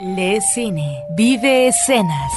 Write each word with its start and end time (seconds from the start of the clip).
Le 0.00 0.40
Cine. 0.40 1.04
Vive 1.08 1.66
escenas. 1.66 2.32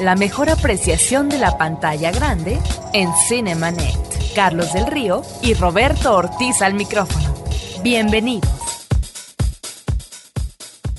La 0.00 0.14
mejor 0.14 0.48
apreciación 0.48 1.28
de 1.28 1.36
la 1.36 1.58
pantalla 1.58 2.10
grande 2.10 2.58
en 2.94 3.12
Cinemanet. 3.28 4.32
Carlos 4.34 4.72
del 4.72 4.86
Río 4.86 5.20
y 5.42 5.52
Roberto 5.52 6.14
Ortiz 6.14 6.62
al 6.62 6.72
micrófono. 6.72 7.34
Bienvenidos. 7.82 8.53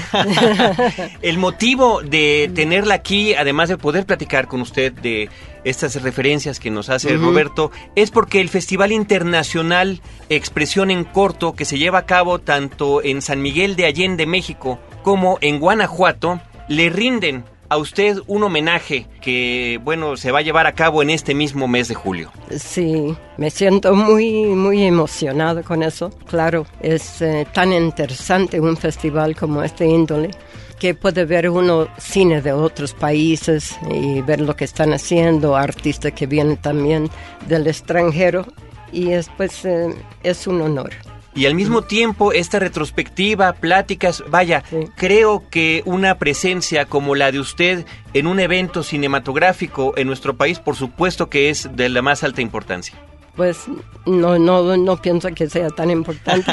el 1.22 1.36
motivo 1.36 2.00
de 2.02 2.50
tenerla 2.54 2.94
aquí, 2.94 3.34
además 3.34 3.68
de 3.68 3.76
poder 3.76 4.06
platicar 4.06 4.48
con 4.48 4.62
usted 4.62 4.92
de 4.92 5.28
estas 5.64 6.00
referencias 6.00 6.60
que 6.60 6.70
nos 6.70 6.88
hace 6.88 7.16
Roberto, 7.16 7.72
es 7.94 8.10
porque 8.10 8.40
el 8.40 8.48
Festival 8.48 8.92
Internacional 8.92 10.00
Expresión 10.30 10.90
en 10.90 11.04
Corto, 11.04 11.54
que 11.54 11.64
se 11.64 11.76
lleva 11.76 11.98
a 11.98 12.06
cabo 12.06 12.38
tanto 12.38 13.02
en 13.02 13.20
San 13.20 13.42
Miguel 13.42 13.76
de 13.76 13.84
Allende, 13.84 14.26
México, 14.26 14.78
como 15.02 15.38
en 15.40 15.58
Guanajuato, 15.58 16.40
le 16.68 16.88
rinden 16.88 17.44
a 17.68 17.76
usted 17.78 18.18
un 18.26 18.42
homenaje 18.42 19.06
que, 19.20 19.80
bueno, 19.82 20.16
se 20.16 20.30
va 20.30 20.40
a 20.40 20.42
llevar 20.42 20.66
a 20.66 20.74
cabo 20.74 21.02
en 21.02 21.10
este 21.10 21.34
mismo 21.34 21.68
mes 21.68 21.88
de 21.88 21.94
julio. 21.94 22.30
Sí, 22.56 23.16
me 23.36 23.50
siento 23.50 23.94
muy, 23.94 24.44
muy 24.46 24.84
emocionado 24.84 25.62
con 25.62 25.82
eso. 25.82 26.10
Claro, 26.26 26.66
es 26.80 27.22
eh, 27.22 27.46
tan 27.52 27.72
interesante 27.72 28.60
un 28.60 28.76
festival 28.76 29.36
como 29.36 29.62
este 29.62 29.86
índole 29.86 30.30
que 30.78 30.94
puede 30.94 31.24
ver 31.24 31.48
uno 31.48 31.88
cine 31.98 32.42
de 32.42 32.52
otros 32.52 32.92
países 32.92 33.78
y 33.90 34.20
ver 34.20 34.40
lo 34.40 34.54
que 34.54 34.64
están 34.64 34.92
haciendo, 34.92 35.56
artistas 35.56 36.12
que 36.12 36.26
vienen 36.26 36.58
también 36.58 37.08
del 37.48 37.66
extranjero 37.66 38.46
y 38.92 39.12
es, 39.12 39.30
pues, 39.36 39.64
eh, 39.64 39.94
es 40.22 40.46
un 40.46 40.60
honor 40.60 40.90
y 41.36 41.44
al 41.46 41.54
mismo 41.54 41.82
tiempo 41.82 42.32
esta 42.32 42.58
retrospectiva, 42.58 43.52
pláticas, 43.52 44.24
vaya, 44.28 44.64
creo 44.96 45.44
que 45.50 45.82
una 45.84 46.16
presencia 46.18 46.86
como 46.86 47.14
la 47.14 47.30
de 47.30 47.38
usted 47.38 47.84
en 48.14 48.26
un 48.26 48.40
evento 48.40 48.82
cinematográfico 48.82 49.92
en 49.96 50.06
nuestro 50.06 50.36
país, 50.36 50.58
por 50.58 50.74
supuesto 50.76 51.28
que 51.28 51.50
es 51.50 51.68
de 51.76 51.90
la 51.90 52.00
más 52.00 52.24
alta 52.24 52.40
importancia 52.40 52.98
pues 53.36 53.66
no, 54.06 54.38
no, 54.38 54.76
no 54.76 54.96
pienso 54.96 55.28
que 55.34 55.48
sea 55.48 55.68
tan 55.68 55.90
importante 55.90 56.52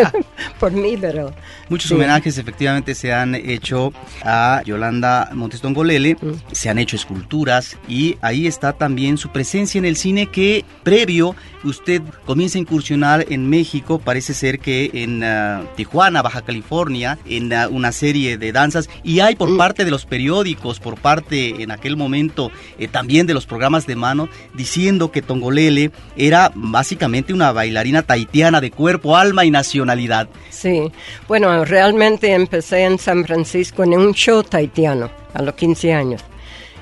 por 0.60 0.72
mí, 0.72 0.96
pero... 1.00 1.32
Muchos 1.68 1.90
homenajes 1.92 2.36
efectivamente 2.36 2.94
se 2.94 3.12
han 3.12 3.34
hecho 3.34 3.92
a 4.22 4.62
Yolanda 4.64 5.30
Montes 5.32 5.62
Golele, 5.62 6.16
mm. 6.20 6.32
se 6.52 6.68
han 6.68 6.78
hecho 6.78 6.96
esculturas 6.96 7.78
y 7.88 8.16
ahí 8.20 8.46
está 8.46 8.72
también 8.72 9.18
su 9.18 9.30
presencia 9.30 9.78
en 9.78 9.84
el 9.84 9.96
cine 9.96 10.26
que 10.26 10.64
previo 10.82 11.34
usted 11.64 12.02
comienza 12.26 12.58
a 12.58 12.60
incursionar 12.60 13.26
en 13.28 13.48
México, 13.48 13.98
parece 13.98 14.34
ser 14.34 14.58
que 14.58 14.90
en 14.92 15.22
ah, 15.22 15.62
Tijuana, 15.76 16.22
Baja 16.22 16.42
California, 16.42 17.18
en 17.26 17.52
ah, 17.52 17.68
una 17.68 17.92
serie 17.92 18.38
de 18.38 18.52
danzas 18.52 18.88
y 19.02 19.20
hay 19.20 19.36
por 19.36 19.50
mm. 19.50 19.56
parte 19.56 19.84
de 19.84 19.90
los 19.90 20.06
periódicos, 20.06 20.80
por 20.80 20.98
parte 20.98 21.62
en 21.62 21.70
aquel 21.70 21.96
momento 21.96 22.50
eh, 22.78 22.88
también 22.88 23.26
de 23.26 23.34
los 23.34 23.46
programas 23.46 23.86
de 23.86 23.96
mano, 23.96 24.28
diciendo 24.54 25.12
que 25.12 25.22
Tongolele 25.22 25.92
era 26.16 26.52
básicamente 26.54 27.32
una 27.32 27.52
bailarina 27.52 28.02
taitiana 28.02 28.60
de 28.60 28.70
cuerpo, 28.70 29.16
alma 29.16 29.44
y 29.44 29.50
nacionalidad. 29.50 30.28
Sí, 30.50 30.90
bueno, 31.28 31.64
realmente 31.64 32.32
empecé 32.32 32.84
en 32.84 32.98
San 32.98 33.24
Francisco 33.24 33.84
en 33.84 33.94
un 33.94 34.14
show 34.14 34.42
taitiano 34.42 35.10
a 35.34 35.42
los 35.42 35.54
15 35.54 35.92
años. 35.92 36.22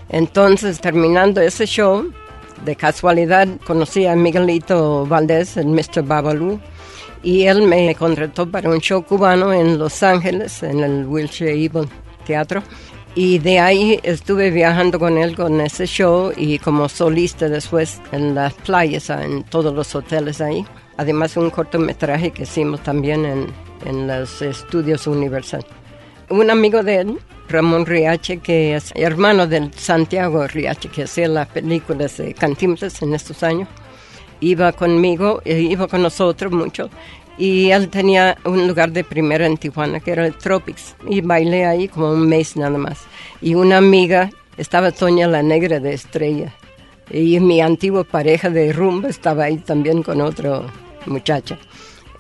Entonces, 0.09 0.81
terminando 0.81 1.41
ese 1.41 1.67
show, 1.67 2.11
de 2.65 2.77
casualidad 2.77 3.49
conocí 3.67 4.07
a 4.07 4.17
Miguelito 4.17 5.07
Valdés, 5.07 5.57
el 5.57 5.67
Mr. 5.67 6.03
Babalu, 6.03 6.59
y 7.23 7.45
él 7.45 7.63
me 7.63 7.95
contrató 7.95 8.51
para 8.51 8.71
un 8.71 8.81
show 8.81 9.05
cubano 9.05 9.53
en 9.53 9.79
Los 9.79 10.03
Ángeles, 10.03 10.63
en 10.63 10.81
el 10.81 11.07
Wilshire 11.07 11.53
Evil 11.53 11.89
Teatro. 12.25 12.63
Y 13.21 13.41
de 13.41 13.59
ahí 13.59 13.99
estuve 14.05 14.53
viajando 14.53 15.01
con 15.01 15.19
él 15.19 15.35
con 15.35 15.61
ese 15.61 15.87
show 15.87 16.33
y 16.37 16.61
como 16.61 16.89
solista 16.89 17.49
después 17.49 18.01
en 18.13 18.37
las 18.37 18.55
playas, 18.55 19.11
en 19.11 19.43
todos 19.43 19.75
los 19.75 19.93
hoteles 19.97 20.41
ahí. 20.41 20.65
Además 20.99 21.37
un 21.37 21.51
cortometraje 21.51 22.31
que 22.31 22.45
hicimos 22.45 22.81
también 22.85 23.25
en, 23.25 23.47
en 23.85 24.07
los 24.07 24.41
estudios 24.41 25.09
Universal. 25.09 25.67
Un 26.29 26.49
amigo 26.49 26.85
de 26.85 27.01
él, 27.01 27.19
Ramón 27.49 27.87
Riache, 27.87 28.39
que 28.39 28.77
es 28.77 28.93
hermano 28.95 29.49
de 29.49 29.69
Santiago 29.77 30.47
Riache, 30.47 30.89
que 30.89 31.03
hacía 31.03 31.27
las 31.27 31.49
películas 31.49 32.19
de 32.19 32.35
Cantinflas 32.35 33.03
en 33.03 33.15
estos 33.15 33.43
años, 33.43 33.69
iba 34.39 34.71
conmigo, 34.71 35.43
e 35.45 35.59
iba 35.59 35.89
con 35.89 36.03
nosotros 36.03 36.53
mucho, 36.53 36.89
y 37.39 37.71
él 37.71 37.89
tenía 37.89 38.37
un 38.45 38.67
lugar 38.67 38.91
de 38.93 39.05
primera 39.05 39.47
en 39.47 39.57
Tijuana 39.57 40.01
que 40.01 40.11
era 40.11 40.27
el 40.27 40.35
Tropics 40.35 40.97
y 41.09 41.21
bailé 41.21 41.65
ahí 41.65 41.89
como 41.89 42.11
un 42.11 42.29
mes 42.29 42.57
nada 42.57 42.77
más. 42.77 43.07
Y 43.41 43.55
una 43.55 43.79
amiga, 43.79 44.31
estaba 44.57 44.91
Toña 44.91 45.29
la 45.29 45.43
Negra 45.43 45.79
de 45.79 45.95
Estrella 45.95 46.53
y 47.11 47.39
mi 47.39 47.61
antigua 47.61 48.05
pareja 48.05 48.51
de 48.51 48.73
rumba 48.73 49.09
estaba 49.09 49.45
ahí 49.45 49.59
también 49.59 50.03
con 50.03 50.21
otra 50.21 50.63
muchacha. 51.07 51.59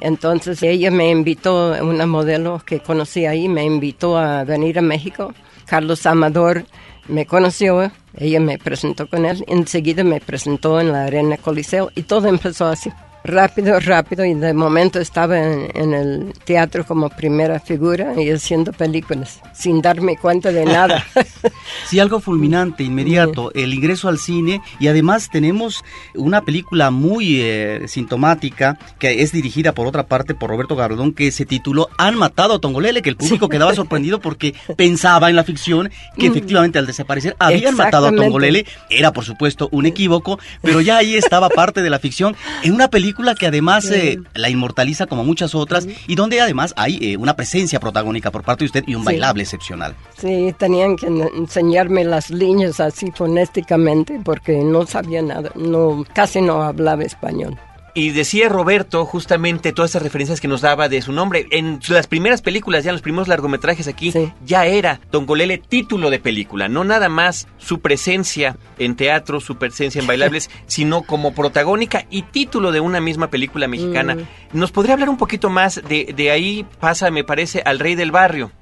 Entonces 0.01 0.63
ella 0.63 0.93
me 0.93 1.11
invitó, 1.11 1.75
una 1.83 2.07
modelo 2.07 2.63
que 2.65 2.79
conocí 2.79 3.27
ahí, 3.27 3.49
me 3.49 3.65
invitó 3.65 4.17
a 4.17 4.45
venir 4.45 4.79
a 4.79 4.83
México. 4.83 5.35
Carlos 5.67 6.07
Amador 6.07 6.65
me 7.09 7.27
conoció, 7.27 7.91
ella 8.17 8.39
me 8.39 8.59
presentó 8.59 9.09
con 9.09 9.25
él, 9.25 9.45
enseguida 9.49 10.05
me 10.05 10.21
presentó 10.21 10.81
en 10.81 10.93
la 10.93 11.05
Arena 11.07 11.37
Coliseo 11.37 11.91
y 11.97 12.03
todo 12.03 12.29
empezó 12.29 12.67
así 12.67 12.93
rápido, 13.29 13.79
rápido 13.79 14.25
y 14.25 14.35
de 14.35 14.55
momento 14.55 14.99
estaba 14.99 15.39
en, 15.39 15.93
el 15.95 16.33
teatro 16.45 16.85
como 16.85 17.11
primera 17.11 17.61
figura 17.61 18.15
y 18.17 18.31
haciendo 18.31 18.73
películas 18.73 19.41
sin 19.53 19.83
darme 19.83 20.17
cuenta 20.17 20.51
de 20.51 20.65
nada. 20.65 21.05
sí, 21.87 22.01
algo 22.01 22.21
fulminante, 22.21 22.83
inmediato, 22.83 23.53
el 23.55 23.75
ingreso 23.75 24.09
al 24.09 24.19
cine 24.19 24.63
y 24.81 24.89
además 24.89 25.29
tenemos 25.31 25.85
una 26.15 26.43
película 26.43 26.91
muy 26.91 27.41
eh, 27.41 27.83
sintomática 27.87 28.79
que 28.99 29.23
es 29.23 29.33
dirigida 29.33 29.73
por 29.73 29.87
otra 29.87 30.07
parte 30.07 30.35
por 30.35 30.51
Roberto 30.51 30.75
Gardón 30.75 31.13
que 31.13 31.31
se 31.31 31.45
tituló 31.45 31.89
Han 31.99 32.17
matado 32.17 32.55
a 32.55 32.59
Tongolele, 32.61 33.03
que 33.03 33.11
el 33.11 33.17
público 33.17 33.49
quedaba 33.49 33.75
sorprendido 33.75 34.21
porque 34.21 34.55
pensaba 34.77 35.29
en 35.29 35.37
la 35.37 35.45
ficción 35.45 35.91
que 36.17 36.29
mm. 36.29 36.33
efectivamente 36.33 36.79
al 36.79 36.87
desaparecer 36.87 37.37
habían 37.39 37.77
matado 37.77 38.07
a 38.07 38.13
Tongolele, 38.13 38.65
era 38.89 39.13
por 39.13 39.25
supuesto 39.25 39.69
un 39.71 39.85
equívoco, 39.85 40.39
pero 40.63 40.81
ya 40.81 40.97
ahí 40.97 41.15
estaba 41.15 41.51
parte 41.51 41.83
de 41.83 41.91
la 41.91 41.99
ficción 41.99 42.35
en 42.63 42.73
una 42.73 42.89
película 42.89 43.18
película 43.19 43.35
que 43.35 43.47
además 43.49 43.91
eh, 43.91 44.21
la 44.35 44.49
inmortaliza 44.49 45.07
como 45.07 45.25
muchas 45.25 45.55
otras 45.55 45.89
y 46.07 46.15
donde 46.15 46.41
además 46.41 46.73
hay 46.77 46.99
eh, 47.01 47.17
una 47.17 47.35
presencia 47.35 47.81
protagónica 47.81 48.31
por 48.31 48.45
parte 48.45 48.63
de 48.63 48.67
usted 48.67 48.85
y 48.87 48.95
un 48.95 49.05
bailable 49.05 49.43
excepcional. 49.43 49.97
Sí, 50.17 50.55
tenían 50.57 50.95
que 50.97 51.07
enseñarme 51.07 52.05
las 52.05 52.31
líneas 52.31 52.79
así 52.79 53.11
fonéticamente 53.13 54.21
porque 54.25 54.63
no 54.63 54.87
sabía 54.87 55.21
nada, 55.21 55.51
no, 55.57 56.05
casi 56.15 56.41
no 56.41 56.63
hablaba 56.63 57.03
español. 57.03 57.59
Y 57.99 58.11
decía 58.11 58.49
Roberto 58.49 59.05
justamente 59.05 59.73
todas 59.73 59.91
esas 59.91 60.05
referencias 60.05 60.41
que 60.41 60.47
nos 60.47 60.61
daba 60.61 60.89
de 60.89 61.03
su 61.03 61.11
nombre. 61.11 61.49
En 61.51 61.81
las 61.89 62.07
primeras 62.07 62.43
películas, 62.43 62.85
ya 62.85 62.91
en 62.91 62.95
los 62.95 63.03
primeros 63.03 63.27
largometrajes 63.27 63.89
aquí, 63.89 64.15
ya 64.47 64.67
era 64.67 65.01
Tongolele 65.11 65.59
título 65.59 66.09
de 66.09 66.21
película. 66.21 66.69
No 66.69 66.85
nada 66.85 67.09
más 67.09 67.49
su 67.57 67.81
presencia 67.81 68.57
en 68.79 68.95
teatro, 68.95 69.41
su 69.41 69.57
presencia 69.57 70.01
en 70.01 70.07
bailables, 70.07 70.49
sino 70.69 71.03
como 71.03 71.35
protagónica 71.35 72.07
y 72.09 72.23
título 72.23 72.71
de 72.71 72.79
una 72.79 73.01
misma 73.01 73.31
película 73.31 73.67
mexicana. 73.67 74.15
Mm. 74.15 74.27
¿Nos 74.53 74.71
podría 74.71 74.95
hablar 74.95 75.09
un 75.09 75.19
poquito 75.19 75.51
más 75.51 75.83
de, 75.89 76.15
de 76.17 76.31
ahí 76.31 76.65
pasa, 76.79 77.11
me 77.11 77.25
parece, 77.25 77.63
al 77.65 77.81
rey 77.81 77.97
del 77.97 78.13
barrio? 78.13 78.53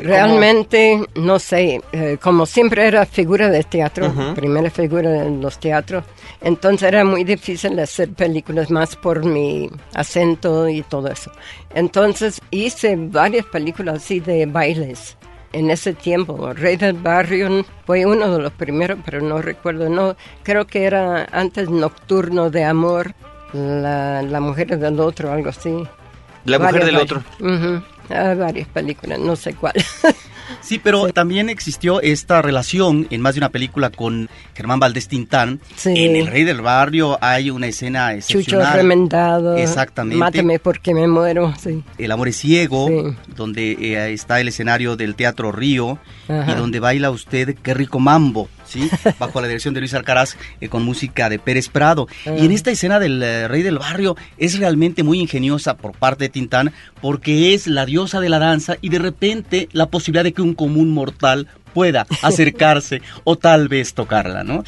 Realmente, 0.00 1.00
no 1.16 1.38
sé, 1.38 1.80
eh, 1.92 2.16
como 2.20 2.46
siempre 2.46 2.86
era 2.86 3.04
figura 3.04 3.50
de 3.50 3.64
teatro, 3.64 4.12
primera 4.34 4.70
figura 4.70 5.10
de 5.10 5.30
los 5.30 5.58
teatros, 5.58 6.04
entonces 6.40 6.88
era 6.88 7.04
muy 7.04 7.24
difícil 7.24 7.78
hacer 7.80 8.10
películas 8.10 8.70
más 8.70 8.96
por 8.96 9.24
mi 9.24 9.68
acento 9.94 10.68
y 10.68 10.82
todo 10.82 11.08
eso. 11.08 11.30
Entonces 11.74 12.40
hice 12.50 12.96
varias 12.96 13.44
películas 13.46 13.96
así 13.96 14.20
de 14.20 14.46
bailes 14.46 15.16
en 15.52 15.70
ese 15.70 15.92
tiempo. 15.92 16.52
Rey 16.52 16.76
del 16.76 16.94
Barrio 16.94 17.64
fue 17.86 18.06
uno 18.06 18.30
de 18.30 18.42
los 18.42 18.52
primeros, 18.52 18.98
pero 19.04 19.20
no 19.20 19.42
recuerdo, 19.42 19.88
no, 19.88 20.16
creo 20.42 20.66
que 20.66 20.84
era 20.84 21.26
antes 21.32 21.68
Nocturno 21.68 22.50
de 22.50 22.64
Amor, 22.64 23.14
La, 23.52 24.22
la 24.22 24.40
Mujer 24.40 24.78
del 24.78 25.00
Otro, 25.00 25.32
algo 25.32 25.50
así. 25.50 25.74
La 26.44 26.58
Mujer 26.58 26.84
del 26.84 26.96
Otro. 26.96 27.22
Ah, 28.10 28.34
varias 28.34 28.68
películas, 28.68 29.18
no 29.18 29.36
sé 29.36 29.54
cuál. 29.54 29.74
Sí, 30.60 30.80
pero 30.82 31.12
también 31.12 31.48
existió 31.48 32.00
esta 32.00 32.42
relación 32.42 33.06
en 33.10 33.20
más 33.20 33.34
de 33.34 33.40
una 33.40 33.50
película 33.50 33.90
con 33.90 34.28
Germán 34.54 34.80
Valdés 34.80 35.08
Tintán. 35.08 35.60
En 35.84 36.16
El 36.16 36.26
Rey 36.26 36.44
del 36.44 36.60
Barrio 36.60 37.18
hay 37.20 37.50
una 37.50 37.66
escena 37.66 38.14
excepcional. 38.14 38.66
Chucho 38.66 38.76
remendado. 38.76 39.56
Exactamente. 39.56 40.18
Máteme 40.18 40.58
porque 40.58 40.94
me 40.94 41.06
muero. 41.06 41.54
El 41.98 42.12
amor 42.12 42.28
es 42.28 42.36
ciego, 42.36 42.88
donde 43.34 43.72
eh, 43.72 44.12
está 44.12 44.40
el 44.40 44.48
escenario 44.48 44.96
del 44.96 45.14
Teatro 45.14 45.52
Río 45.52 45.98
y 46.28 46.54
donde 46.54 46.80
baila 46.80 47.10
usted 47.10 47.56
Qué 47.62 47.74
rico 47.74 47.98
mambo. 47.98 48.48
¿Sí? 48.68 48.88
bajo 49.18 49.40
la 49.40 49.48
dirección 49.48 49.74
de 49.74 49.80
Luis 49.80 49.94
Alcaraz, 49.94 50.36
eh, 50.60 50.68
con 50.68 50.84
música 50.84 51.28
de 51.28 51.38
Pérez 51.38 51.68
Prado. 51.68 52.06
Y 52.24 52.44
en 52.44 52.50
ah. 52.50 52.54
esta 52.54 52.70
escena 52.70 52.98
del 52.98 53.22
eh, 53.22 53.48
Rey 53.48 53.62
del 53.62 53.78
Barrio 53.78 54.16
es 54.36 54.58
realmente 54.58 55.02
muy 55.02 55.20
ingeniosa 55.20 55.76
por 55.76 55.92
parte 55.92 56.24
de 56.24 56.28
Tintán, 56.28 56.72
porque 57.00 57.54
es 57.54 57.66
la 57.66 57.86
diosa 57.86 58.20
de 58.20 58.28
la 58.28 58.38
danza 58.38 58.76
y 58.80 58.88
de 58.90 58.98
repente 58.98 59.68
la 59.72 59.86
posibilidad 59.86 60.24
de 60.24 60.32
que 60.32 60.42
un 60.42 60.54
común 60.54 60.90
mortal 60.90 61.48
pueda 61.68 62.06
acercarse 62.22 63.02
o 63.24 63.36
tal 63.36 63.68
vez 63.68 63.94
tocarla, 63.94 64.44
¿no? 64.44 64.64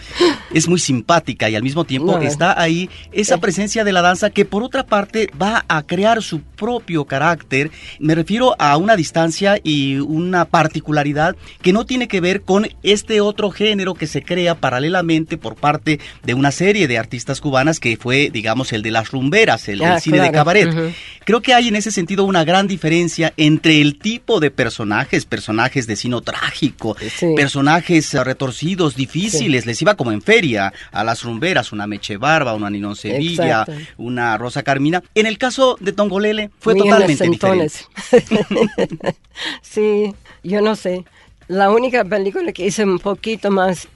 Es 0.52 0.68
muy 0.68 0.78
simpática 0.78 1.48
y 1.48 1.56
al 1.56 1.62
mismo 1.62 1.84
tiempo 1.84 2.18
está 2.18 2.60
ahí 2.60 2.90
esa 3.12 3.38
presencia 3.38 3.84
de 3.84 3.92
la 3.92 4.02
danza 4.02 4.30
que 4.30 4.44
por 4.44 4.62
otra 4.62 4.86
parte 4.86 5.30
va 5.40 5.64
a 5.68 5.82
crear 5.82 6.22
su 6.22 6.40
propio 6.40 7.04
carácter. 7.04 7.70
Me 7.98 8.14
refiero 8.14 8.54
a 8.58 8.76
una 8.76 8.96
distancia 8.96 9.58
y 9.62 9.96
una 9.96 10.44
particularidad 10.44 11.36
que 11.62 11.72
no 11.72 11.86
tiene 11.86 12.08
que 12.08 12.20
ver 12.20 12.42
con 12.42 12.68
este 12.82 13.20
otro 13.20 13.50
género 13.50 13.94
que 13.94 14.06
se 14.06 14.22
crea 14.22 14.54
paralelamente 14.54 15.36
por 15.36 15.56
parte 15.56 16.00
de 16.24 16.34
una 16.34 16.50
serie 16.50 16.88
de 16.88 16.98
artistas 16.98 17.40
cubanas 17.40 17.80
que 17.80 17.96
fue, 17.96 18.30
digamos, 18.30 18.72
el 18.72 18.82
de 18.82 18.90
las 18.90 19.10
rumberas, 19.10 19.68
el, 19.68 19.82
ah, 19.82 20.00
cine 20.00 20.20
de 20.20 20.30
cabaret. 20.30 20.94
Creo 21.24 21.40
que 21.40 21.54
hay 21.54 21.68
en 21.68 21.76
ese 21.76 21.90
sentido 21.90 22.24
una 22.24 22.44
gran 22.44 22.66
diferencia 22.66 23.32
entre 23.36 23.80
el 23.80 23.98
tipo 23.98 24.40
de 24.40 24.50
personajes, 24.50 25.24
personajes 25.24 25.86
de 25.86 25.96
sino 25.96 26.20
trágico, 26.20 26.89
personajes 27.36 28.12
retorcidos, 28.12 28.96
difíciles, 28.96 29.66
les 29.66 29.80
iba 29.82 29.94
como 29.94 30.12
en 30.12 30.22
feria 30.22 30.72
a 30.92 31.04
las 31.04 31.22
rumberas, 31.22 31.72
una 31.72 31.86
Meche 31.86 32.16
Barba, 32.16 32.54
una 32.54 32.70
Ninón 32.70 32.96
Sevilla, 32.96 33.66
una 33.96 34.36
Rosa 34.38 34.62
Carmina. 34.62 35.02
En 35.14 35.26
el 35.26 35.38
caso 35.38 35.76
de 35.80 35.92
Tongolele 35.92 36.50
fue 36.58 36.74
totalmente 36.74 37.28
diferente. 37.28 37.74
sí, 39.62 40.14
yo 40.42 40.60
no 40.60 40.76
sé. 40.76 41.04
La 41.48 41.70
única 41.70 42.04
película 42.04 42.52
que 42.52 42.66
hice 42.66 42.84
un 42.84 42.98
poquito 42.98 43.50
más 43.50 43.88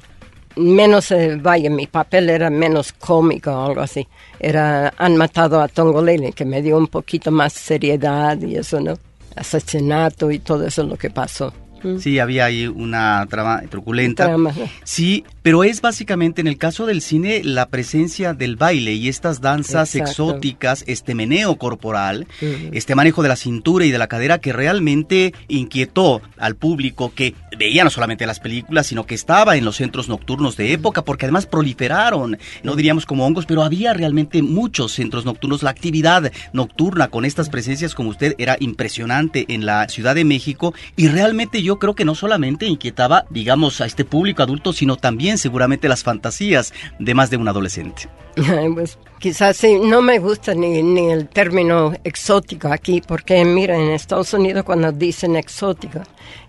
menos, 0.57 1.11
eh, 1.11 1.39
vaya, 1.41 1.71
mi 1.71 1.87
papel 1.87 2.31
era 2.31 2.51
menos 2.51 2.93
cómico 2.93 3.51
o 3.51 3.67
algo 3.67 3.81
así. 3.81 4.07
Era, 4.39 4.93
han 4.97 5.17
matado 5.17 5.61
a 5.61 5.69
Tongolele, 5.69 6.33
que 6.33 6.45
me 6.45 6.63
dio 6.63 6.77
un 6.77 6.89
poquito 6.89 7.31
más 7.31 7.53
seriedad 7.53 8.41
y 8.41 8.57
eso, 8.57 8.81
¿no? 8.81 8.99
Asesinato 9.37 10.31
y 10.31 10.39
todo 10.39 10.67
eso 10.67 10.85
lo 10.85 10.97
que 10.97 11.11
pasó. 11.11 11.53
Sí, 11.99 12.19
había 12.19 12.47
ahí 12.47 12.67
una 12.67 13.27
trama 13.29 13.63
truculenta. 13.71 14.37
Sí, 14.85 15.25
pero 15.45 15.63
es 15.63 15.83
básicamente 15.83 16.41
en 16.41 16.47
el 16.47 16.57
caso 16.57 16.87
del 16.87 17.03
cine 17.03 17.43
la 17.45 17.69
presencia 17.69 18.33
del 18.33 18.57
baile 18.57 18.95
y 18.95 19.11
estas 19.11 19.43
danzas 19.43 19.95
exóticas, 19.95 20.85
este 20.87 21.15
meneo 21.15 21.57
corporal, 21.57 22.27
este 22.41 22.95
manejo 22.95 23.23
de 23.23 23.29
la 23.29 23.37
cintura 23.37 23.85
y 23.85 23.91
de 23.91 23.99
la 23.99 24.07
cadera 24.07 24.39
que 24.39 24.55
realmente 24.55 25.35
inquietó 25.49 26.23
al 26.39 26.57
público 26.57 27.13
que 27.15 27.35
veía 27.59 27.85
no 27.85 27.91
solamente 27.91 28.25
las 28.25 28.41
películas, 28.41 28.87
sino 28.87 29.05
que 29.05 29.15
estaba 29.15 29.59
en 29.59 29.67
los 29.67 29.77
centros 29.77 30.09
nocturnos 30.09 30.57
de 30.57 30.73
época, 30.73 31.03
porque 31.03 31.27
además 31.27 31.45
proliferaron, 31.45 32.39
no 32.63 32.75
diríamos 32.75 33.05
como 33.05 33.27
hongos, 33.27 33.45
pero 33.45 33.63
había 33.63 33.93
realmente 33.93 34.41
muchos 34.41 34.93
centros 34.93 35.27
nocturnos. 35.27 35.63
La 35.63 35.69
actividad 35.69 36.33
nocturna 36.55 37.09
con 37.09 37.27
estas 37.27 37.51
presencias 37.51 37.95
como 37.95 38.09
usted 38.09 38.35
era 38.39 38.57
impresionante 38.61 39.45
en 39.49 39.67
la 39.67 39.91
Ciudad 39.91 40.15
de 40.15 40.25
México 40.25 40.73
y 40.97 41.09
realmente 41.09 41.63
yo 41.63 41.79
creo 41.79 41.95
que 41.95 42.07
no 42.07 42.15
solamente 42.15 42.65
inquietaba, 42.65 43.27
digamos, 43.29 43.83
a 43.83 43.85
este 43.85 44.07
público 44.07 44.43
adulto, 44.43 44.73
sino 44.73 44.97
también 44.97 45.34
seguramente 45.39 45.89
las 45.89 46.03
fantasías 46.03 46.73
de 46.99 47.15
más 47.15 47.31
de 47.31 47.37
un 47.37 47.49
adolescente. 47.49 48.09
Pues 48.75 48.99
quizás 49.19 49.57
sí, 49.57 49.79
no 49.79 50.03
me 50.03 50.19
gusta 50.19 50.55
ni, 50.55 50.83
ni 50.83 51.11
el 51.11 51.29
término 51.29 51.93
exótico 52.03 52.69
aquí, 52.69 53.01
porque 53.07 53.45
mira, 53.45 53.77
en 53.77 53.91
Estados 53.91 54.35
Unidos 54.35 54.65
cuando 54.65 54.91
dicen 54.91 55.37
exótica, 55.37 56.03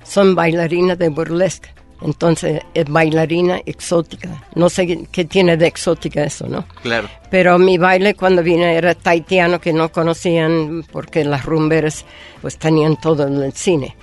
son 0.04 0.34
bailarinas 0.36 0.98
de 0.98 1.10
burlesque. 1.10 1.70
Entonces 2.02 2.62
es 2.74 2.86
bailarina 2.86 3.62
exótica. 3.66 4.44
No 4.54 4.70
sé 4.70 5.08
qué 5.12 5.26
tiene 5.26 5.58
de 5.58 5.68
exótica 5.68 6.24
eso, 6.24 6.48
¿no? 6.48 6.66
Claro. 6.82 7.10
Pero 7.32 7.58
mi 7.58 7.78
baile 7.78 8.16
cuando 8.16 8.44
vine 8.44 8.76
era 8.76 8.94
taitiano 8.94 9.60
que 9.60 9.74
no 9.74 9.92
conocían 9.92 10.84
porque 10.92 11.24
las 11.24 11.46
rumberas 11.46 12.06
pues 12.42 12.58
tenían 12.58 12.98
todo 12.98 13.28
en 13.28 13.42
el 13.42 13.54
cine. 13.54 13.96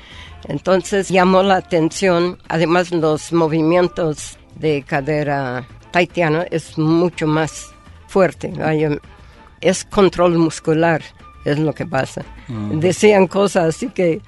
Entonces 0.49 1.09
llamó 1.09 1.43
la 1.43 1.57
atención, 1.57 2.39
además 2.49 2.91
los 2.91 3.33
movimientos 3.33 4.39
de 4.57 4.83
cadera 4.83 5.67
taitiano 5.91 6.45
es 6.51 6.79
mucho 6.79 7.27
más 7.27 7.73
fuerte, 8.09 8.53
es 9.61 9.85
control 9.85 10.39
muscular, 10.39 11.03
es 11.45 11.59
lo 11.59 11.73
que 11.73 11.87
pasa. 11.87 12.25
Mm. 12.49 12.81
Decían 12.81 13.27
cosas 13.27 13.75
así 13.75 13.89
que 13.89 14.21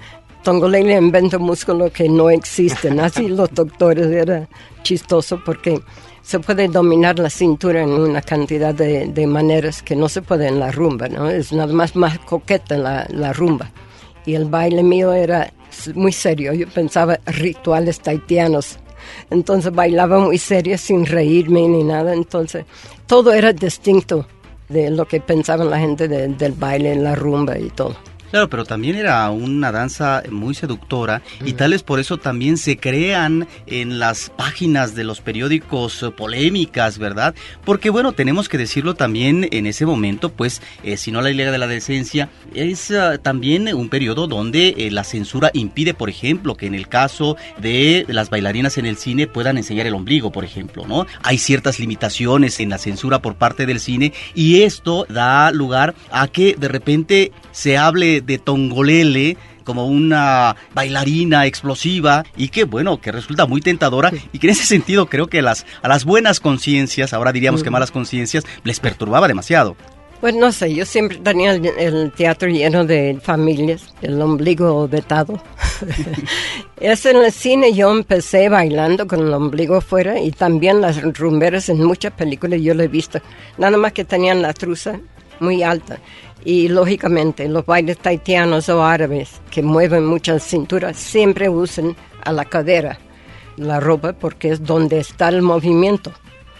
Tongolele 0.42 0.96
inventa 0.96 1.38
músculo 1.38 1.90
que 1.90 2.08
no 2.08 2.30
existen, 2.30 3.00
así 3.06 3.28
los 3.28 3.52
doctores 3.52 4.06
era 4.08 4.48
chistoso 4.82 5.40
porque 5.44 5.80
se 6.22 6.38
puede 6.38 6.68
dominar 6.68 7.18
la 7.18 7.28
cintura 7.28 7.82
en 7.82 7.90
una 7.90 8.22
cantidad 8.22 8.74
de, 8.74 9.26
maneras 9.26 9.82
que 9.82 9.94
no 9.94 10.08
se 10.08 10.22
puede 10.22 10.48
en 10.48 10.58
la 10.58 10.70
rumba, 10.70 11.08
¿no? 11.08 11.28
Es 11.28 11.52
nada 11.52 11.72
más 11.72 11.94
más 11.96 12.18
coqueta 12.20 12.78
la, 12.78 13.06
la 13.10 13.32
rumba. 13.34 13.70
Y 14.24 14.34
el 14.34 14.46
baile 14.46 14.82
mío 14.82 15.12
era 15.12 15.52
muy 15.94 16.12
serio. 16.12 16.54
Yo 16.54 16.66
pensaba 16.68 17.18
rituales 17.26 18.00
taitianos. 18.00 18.78
Entonces 19.30 19.72
bailaba 19.72 20.18
muy 20.18 20.38
serio 20.38 20.78
sin 20.78 21.06
reírme 21.06 21.68
ni 21.68 21.84
nada. 21.84 22.14
Entonces 22.14 22.64
todo 23.06 23.32
era 23.32 23.52
distinto 23.52 24.26
de 24.68 24.90
lo 24.90 25.06
que 25.06 25.20
pensaba 25.20 25.64
la 25.64 25.78
gente 25.78 26.08
del 26.08 26.52
baile, 26.52 26.96
la 26.96 27.14
rumba 27.14 27.58
y 27.58 27.70
todo. 27.70 27.96
Claro, 28.34 28.50
pero 28.50 28.64
también 28.64 28.96
era 28.96 29.30
una 29.30 29.70
danza 29.70 30.24
muy 30.28 30.56
seductora 30.56 31.22
y 31.44 31.52
tal 31.52 31.72
es 31.72 31.84
por 31.84 32.00
eso 32.00 32.18
también 32.18 32.56
se 32.56 32.76
crean 32.76 33.46
en 33.68 34.00
las 34.00 34.28
páginas 34.30 34.96
de 34.96 35.04
los 35.04 35.20
periódicos 35.20 36.02
eh, 36.02 36.10
polémicas, 36.10 36.98
¿verdad? 36.98 37.36
Porque 37.64 37.90
bueno, 37.90 38.10
tenemos 38.10 38.48
que 38.48 38.58
decirlo 38.58 38.96
también 38.96 39.46
en 39.52 39.66
ese 39.66 39.86
momento, 39.86 40.30
pues 40.30 40.62
eh, 40.82 40.96
si 40.96 41.12
no 41.12 41.22
la 41.22 41.30
Liga 41.30 41.52
de 41.52 41.58
la 41.58 41.68
Decencia 41.68 42.28
es 42.56 42.90
eh, 42.90 43.20
también 43.22 43.72
un 43.72 43.88
periodo 43.88 44.26
donde 44.26 44.88
la 44.90 45.04
censura 45.04 45.52
impide, 45.54 45.94
por 45.94 46.10
ejemplo, 46.10 46.56
que 46.56 46.66
en 46.66 46.74
el 46.74 46.88
caso 46.88 47.36
de 47.58 48.04
las 48.08 48.30
bailarinas 48.30 48.78
en 48.78 48.86
el 48.86 48.96
cine 48.96 49.28
puedan 49.28 49.58
enseñar 49.58 49.86
el 49.86 49.94
ombligo, 49.94 50.32
por 50.32 50.44
ejemplo, 50.44 50.88
¿no? 50.88 51.06
Hay 51.22 51.38
ciertas 51.38 51.78
limitaciones 51.78 52.58
en 52.58 52.70
la 52.70 52.78
censura 52.78 53.22
por 53.22 53.36
parte 53.36 53.64
del 53.64 53.78
cine 53.78 54.12
y 54.34 54.62
esto 54.62 55.06
da 55.08 55.52
lugar 55.52 55.94
a 56.10 56.26
que 56.26 56.56
de 56.58 56.66
repente 56.66 57.30
se 57.52 57.78
hable 57.78 58.23
de 58.24 58.38
Tongolele 58.38 59.36
como 59.64 59.86
una 59.86 60.56
bailarina 60.74 61.46
explosiva 61.46 62.24
y 62.36 62.48
que 62.48 62.64
bueno, 62.64 63.00
que 63.00 63.12
resulta 63.12 63.46
muy 63.46 63.60
tentadora 63.60 64.12
y 64.32 64.38
que 64.38 64.46
en 64.46 64.52
ese 64.52 64.66
sentido 64.66 65.06
creo 65.06 65.26
que 65.26 65.42
las, 65.42 65.66
a 65.82 65.88
las 65.88 66.04
buenas 66.04 66.40
conciencias, 66.40 67.12
ahora 67.12 67.32
diríamos 67.32 67.62
que 67.62 67.70
malas 67.70 67.90
conciencias, 67.90 68.44
les 68.62 68.80
perturbaba 68.80 69.26
demasiado. 69.26 69.76
Pues 70.20 70.34
no 70.34 70.52
sé, 70.52 70.74
yo 70.74 70.86
siempre 70.86 71.18
tenía 71.18 71.52
el, 71.52 72.10
teatro 72.12 72.48
lleno 72.48 72.86
de 72.86 73.18
familias, 73.22 73.94
el 74.00 74.20
ombligo 74.22 74.88
vetado. 74.88 75.42
es 76.80 77.04
en 77.04 77.16
el 77.18 77.30
cine 77.30 77.74
yo 77.74 77.90
empecé 77.90 78.48
bailando 78.48 79.06
con 79.06 79.20
el 79.20 79.34
ombligo 79.34 79.82
fuera 79.82 80.18
y 80.18 80.30
también 80.30 80.80
las 80.80 81.02
rumberas 81.02 81.68
en 81.68 81.84
muchas 81.84 82.12
películas 82.12 82.62
yo 82.62 82.72
lo 82.72 82.82
he 82.82 82.88
visto. 82.88 83.20
Nada 83.58 83.76
más 83.76 83.92
que 83.92 84.06
tenían 84.06 84.40
la 84.40 84.54
truza 84.54 84.98
muy 85.40 85.62
alta. 85.62 85.98
Y 86.44 86.68
lógicamente 86.68 87.48
los 87.48 87.64
bailes 87.64 87.98
taitianos 87.98 88.68
o 88.68 88.84
árabes 88.84 89.40
que 89.50 89.62
mueven 89.62 90.04
muchas 90.04 90.42
cinturas 90.42 90.96
siempre 90.96 91.48
usan 91.48 91.96
a 92.24 92.32
la 92.32 92.44
cadera 92.44 92.98
la 93.56 93.80
ropa 93.80 94.12
porque 94.12 94.50
es 94.50 94.64
donde 94.64 94.98
está 94.98 95.28
el 95.28 95.42
movimiento. 95.42 96.12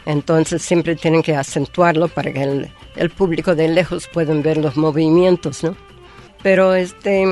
Entonces 0.06 0.62
siempre 0.62 0.96
tienen 0.96 1.22
que 1.22 1.34
acentuarlo 1.34 2.08
para 2.08 2.32
que 2.32 2.70
el, 2.96 3.10
público 3.10 3.54
de 3.54 3.68
lejos 3.68 4.08
pueda 4.12 4.34
ver 4.34 4.58
los 4.58 4.76
movimientos, 4.76 5.64
¿no? 5.64 5.76
Pero 6.42 6.74
este 6.74 7.26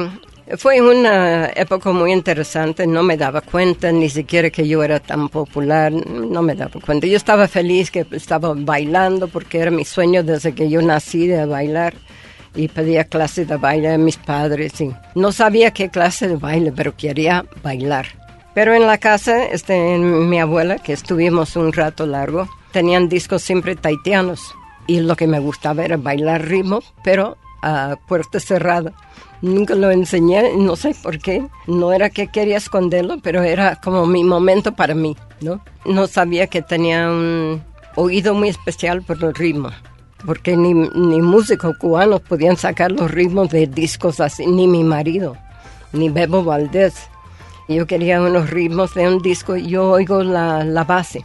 fue 0.58 0.80
una 0.80 1.46
época 1.54 1.92
muy 1.92 2.12
interesante, 2.12 2.86
no 2.86 3.02
me 3.02 3.16
daba 3.16 3.40
cuenta 3.40 3.90
ni 3.92 4.08
siquiera 4.08 4.50
que 4.50 4.66
yo 4.66 4.82
era 4.82 5.00
tan 5.00 5.28
popular, 5.28 5.92
no 5.92 6.42
me 6.42 6.54
daba 6.54 6.80
cuenta. 6.80 7.06
Yo 7.06 7.16
estaba 7.16 7.48
feliz 7.48 7.90
que 7.90 8.06
estaba 8.10 8.52
bailando 8.54 9.28
porque 9.28 9.58
era 9.58 9.70
mi 9.70 9.84
sueño 9.84 10.22
desde 10.22 10.54
que 10.54 10.68
yo 10.68 10.82
nací 10.82 11.26
de 11.26 11.46
bailar 11.46 11.94
y 12.54 12.68
pedía 12.68 13.04
clases 13.04 13.48
de 13.48 13.56
baile 13.56 13.94
a 13.94 13.98
mis 13.98 14.16
padres 14.16 14.72
no 15.14 15.32
sabía 15.32 15.70
qué 15.72 15.88
clase 15.88 16.28
de 16.28 16.36
baile, 16.36 16.72
pero 16.72 16.96
quería 16.96 17.44
bailar. 17.62 18.06
Pero 18.54 18.74
en 18.74 18.86
la 18.86 18.98
casa, 18.98 19.44
este, 19.44 19.98
mi 19.98 20.38
abuela, 20.38 20.78
que 20.78 20.92
estuvimos 20.92 21.56
un 21.56 21.72
rato 21.72 22.04
largo, 22.04 22.48
tenían 22.72 23.08
discos 23.08 23.42
siempre 23.42 23.76
taitianos 23.76 24.54
y 24.86 25.00
lo 25.00 25.16
que 25.16 25.26
me 25.26 25.38
gustaba 25.38 25.84
era 25.84 25.96
bailar 25.96 26.46
ritmo, 26.46 26.82
pero 27.02 27.38
a 27.62 27.96
puerta 28.06 28.40
cerrada. 28.40 28.92
Nunca 29.42 29.74
lo 29.74 29.90
enseñé, 29.90 30.56
no 30.56 30.76
sé 30.76 30.94
por 31.02 31.18
qué. 31.18 31.46
No 31.66 31.92
era 31.92 32.10
que 32.10 32.28
quería 32.28 32.56
esconderlo, 32.56 33.18
pero 33.22 33.42
era 33.42 33.76
como 33.76 34.06
mi 34.06 34.24
momento 34.24 34.72
para 34.72 34.94
mí, 34.94 35.16
¿no? 35.40 35.60
No 35.84 36.06
sabía 36.06 36.46
que 36.46 36.62
tenía 36.62 37.10
un 37.10 37.62
oído 37.96 38.34
muy 38.34 38.48
especial 38.48 39.02
por 39.02 39.22
el 39.22 39.34
ritmo, 39.34 39.70
porque 40.24 40.56
ni, 40.56 40.72
ni 40.72 41.20
músicos 41.20 41.76
cubanos 41.76 42.20
podían 42.20 42.56
sacar 42.56 42.92
los 42.92 43.10
ritmos 43.10 43.50
de 43.50 43.66
discos 43.66 44.20
así, 44.20 44.46
ni 44.46 44.66
mi 44.66 44.84
marido, 44.84 45.36
ni 45.92 46.08
Bebo 46.08 46.44
Valdés. 46.44 46.94
Yo 47.68 47.86
quería 47.86 48.22
unos 48.22 48.50
ritmos 48.50 48.94
de 48.94 49.08
un 49.08 49.20
disco 49.20 49.56
y 49.56 49.66
yo 49.66 49.90
oigo 49.90 50.22
la, 50.22 50.64
la 50.64 50.84
base 50.84 51.22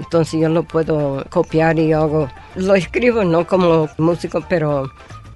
entonces 0.00 0.40
yo 0.40 0.48
lo 0.48 0.62
puedo 0.62 1.24
copiar 1.28 1.78
y 1.78 1.92
hago, 1.92 2.28
lo 2.56 2.74
escribo 2.74 3.22
no 3.22 3.46
como 3.46 3.88
músico, 3.98 4.42
pero 4.48 4.90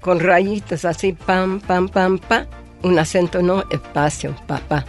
con 0.05 0.21
rayitas 0.21 0.85
así, 0.85 1.15
pam, 1.15 1.61
pam, 1.61 1.89
pam, 1.89 2.19
pam, 2.19 2.45
un 2.83 2.99
acento 2.99 3.41
no, 3.41 3.65
espacio, 3.71 4.37
papá. 4.47 4.85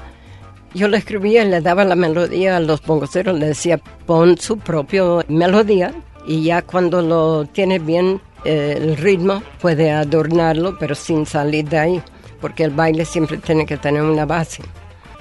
Yo 0.74 0.90
lo 0.90 0.98
escribía 0.98 1.46
y 1.46 1.48
le 1.48 1.62
daba 1.62 1.86
la 1.86 1.96
melodía 1.96 2.58
a 2.58 2.60
los 2.60 2.82
bongoceros, 2.82 3.40
le 3.40 3.48
decía, 3.48 3.80
pon 4.06 4.38
su 4.38 4.58
propia 4.58 5.04
melodía 5.30 5.94
y 6.28 6.44
ya 6.44 6.64
cuando 6.64 7.02
lo 7.02 7.46
tiene 7.46 7.80
bien 7.80 8.20
eh, 8.44 8.76
el 8.78 8.98
ritmo 8.98 9.42
puede 9.62 9.90
adornarlo, 9.90 10.78
pero 10.78 10.96
sin 10.96 11.26
salir 11.26 11.70
de 11.70 11.78
ahí, 11.78 12.04
porque 12.42 12.66
el 12.66 12.72
baile 12.72 13.06
siempre 13.06 13.38
tiene 13.38 13.66
que 13.66 13.78
tener 13.78 14.02
una 14.02 14.26
base. 14.26 14.64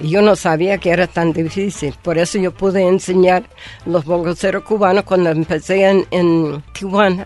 Y 0.01 0.09
yo 0.09 0.21
no 0.21 0.35
sabía 0.35 0.77
que 0.77 0.89
era 0.89 1.07
tan 1.07 1.31
difícil. 1.31 1.95
Por 2.03 2.17
eso 2.17 2.37
yo 2.37 2.51
pude 2.51 2.85
enseñar 2.85 3.43
los 3.85 4.03
bongoceros 4.03 4.63
cubanos 4.63 5.05
cuando 5.05 5.29
empecé 5.29 5.85
en, 5.85 6.05
en 6.11 6.61
Tijuana 6.73 7.25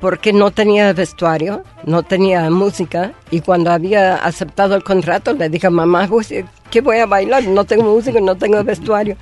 porque 0.00 0.32
no 0.32 0.50
tenía 0.50 0.92
vestuario, 0.92 1.62
no 1.84 2.02
tenía 2.02 2.48
música 2.50 3.12
y 3.30 3.40
cuando 3.40 3.70
había 3.70 4.16
aceptado 4.16 4.74
el 4.74 4.82
contrato 4.82 5.34
le 5.34 5.48
dije, 5.48 5.68
mamá, 5.68 6.06
pues, 6.08 6.32
¿qué 6.70 6.80
voy 6.80 6.98
a 6.98 7.06
bailar? 7.06 7.44
No 7.44 7.64
tengo 7.64 7.84
música, 7.84 8.18
no 8.20 8.34
tengo 8.34 8.64
vestuario. 8.64 9.16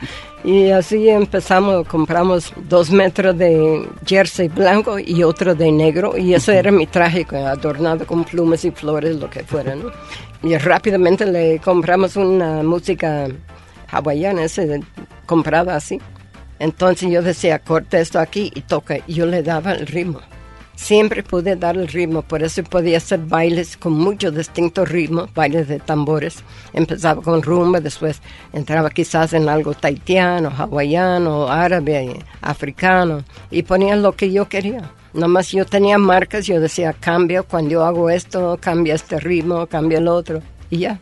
Y 0.45 0.71
así 0.71 1.09
empezamos, 1.09 1.87
compramos 1.89 2.53
dos 2.69 2.91
metros 2.91 3.37
de 3.37 3.89
jersey 4.07 4.49
blanco 4.49 4.99
y 5.01 5.25
otro 5.25 5.55
de 5.57 5.73
negro 5.73 6.17
y 6.17 6.35
eso 6.35 6.53
era 6.53 6.71
mi 6.71 6.87
traje 6.87 7.27
adornado 7.37 8.07
con 8.07 8.25
plumas 8.25 8.65
y 8.65 8.71
flores, 8.71 9.17
lo 9.17 9.29
que 9.29 9.43
fuera. 9.43 9.75
¿no? 9.75 9.91
Y 10.43 10.57
rápidamente 10.57 11.27
le 11.27 11.59
compramos 11.59 12.15
una 12.15 12.63
música 12.63 13.27
hawaiana, 13.91 14.45
ese, 14.45 14.81
comprada 15.27 15.75
así. 15.75 16.01
Entonces 16.61 17.11
yo 17.11 17.23
decía, 17.23 17.59
corta 17.59 17.99
esto 17.99 18.19
aquí 18.21 18.51
y 18.55 18.63
toca. 18.63 18.99
Y 19.07 19.15
yo 19.15 19.27
le 19.27 19.43
daba 19.43 19.73
el 19.73 19.87
ritmo. 19.87 20.21
Siempre 20.79 21.25
pude 21.25 21.57
dar 21.57 21.77
el 21.77 21.89
ritmo, 21.89 22.23
por 22.23 22.41
eso 22.45 22.63
podía 22.63 22.99
hacer 22.99 23.19
bailes 23.19 23.77
con 23.77 23.95
muchos 23.95 24.33
distintos 24.33 24.89
ritmos, 24.89 25.29
bailes 25.35 25.67
de 25.67 25.81
tambores. 25.81 26.45
Empezaba 26.73 27.21
con 27.21 27.43
rumba, 27.43 27.81
después 27.81 28.23
entraba 28.53 28.89
quizás 28.89 29.33
en 29.33 29.49
algo 29.49 29.75
taitiano, 29.75 30.51
hawaiano, 30.57 31.49
árabe, 31.49 32.21
africano, 32.41 33.25
y 33.51 33.65
ponía 33.65 33.97
lo 33.97 34.13
que 34.13 34.31
yo 34.31 34.49
quería. 34.49 34.93
Nomás 35.15 35.51
yo 35.51 35.67
tenía 35.67 35.99
marcas, 35.99 36.47
yo 36.47 36.61
decía, 36.61 36.93
cambio, 36.93 37.45
cuando 37.45 37.71
yo 37.71 37.85
hago 37.85 38.09
esto, 38.09 38.57
cambia 38.61 38.95
este 38.95 39.19
ritmo, 39.19 39.67
cambia 39.67 39.99
el 39.99 40.07
otro, 40.07 40.43
y 40.71 40.79
ya. 40.79 41.01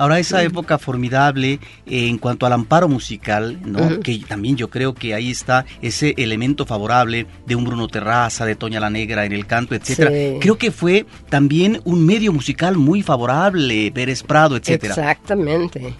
Ahora 0.00 0.18
esa 0.18 0.42
época 0.42 0.78
formidable 0.78 1.60
eh, 1.86 2.08
en 2.08 2.16
cuanto 2.16 2.46
al 2.46 2.54
amparo 2.54 2.88
musical, 2.88 3.60
¿no? 3.66 4.00
Que 4.00 4.18
también 4.26 4.56
yo 4.56 4.70
creo 4.70 4.94
que 4.94 5.12
ahí 5.12 5.30
está 5.30 5.66
ese 5.82 6.14
elemento 6.16 6.64
favorable 6.64 7.26
de 7.44 7.54
un 7.54 7.66
Bruno 7.66 7.86
Terraza, 7.86 8.46
de 8.46 8.54
Toña 8.54 8.80
la 8.80 8.88
Negra 8.88 9.26
en 9.26 9.32
el 9.32 9.46
canto, 9.46 9.74
etcétera. 9.74 10.10
Creo 10.40 10.56
que 10.56 10.70
fue 10.70 11.04
también 11.28 11.82
un 11.84 12.06
medio 12.06 12.32
musical 12.32 12.78
muy 12.78 13.02
favorable, 13.02 13.92
Pérez 13.92 14.22
Prado, 14.22 14.56
etcétera. 14.56 14.94
Exactamente. 14.94 15.94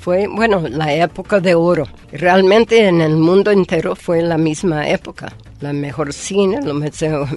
fue, 0.00 0.28
bueno, 0.28 0.66
la 0.66 0.94
época 0.94 1.38
de 1.38 1.54
oro. 1.54 1.86
Realmente 2.10 2.88
en 2.88 3.02
el 3.02 3.18
mundo 3.18 3.50
entero 3.50 3.94
fue 3.94 4.22
la 4.22 4.38
misma 4.38 4.88
época. 4.88 5.30
La 5.60 5.74
mejor 5.74 6.14
cine, 6.14 6.62
los 6.62 6.82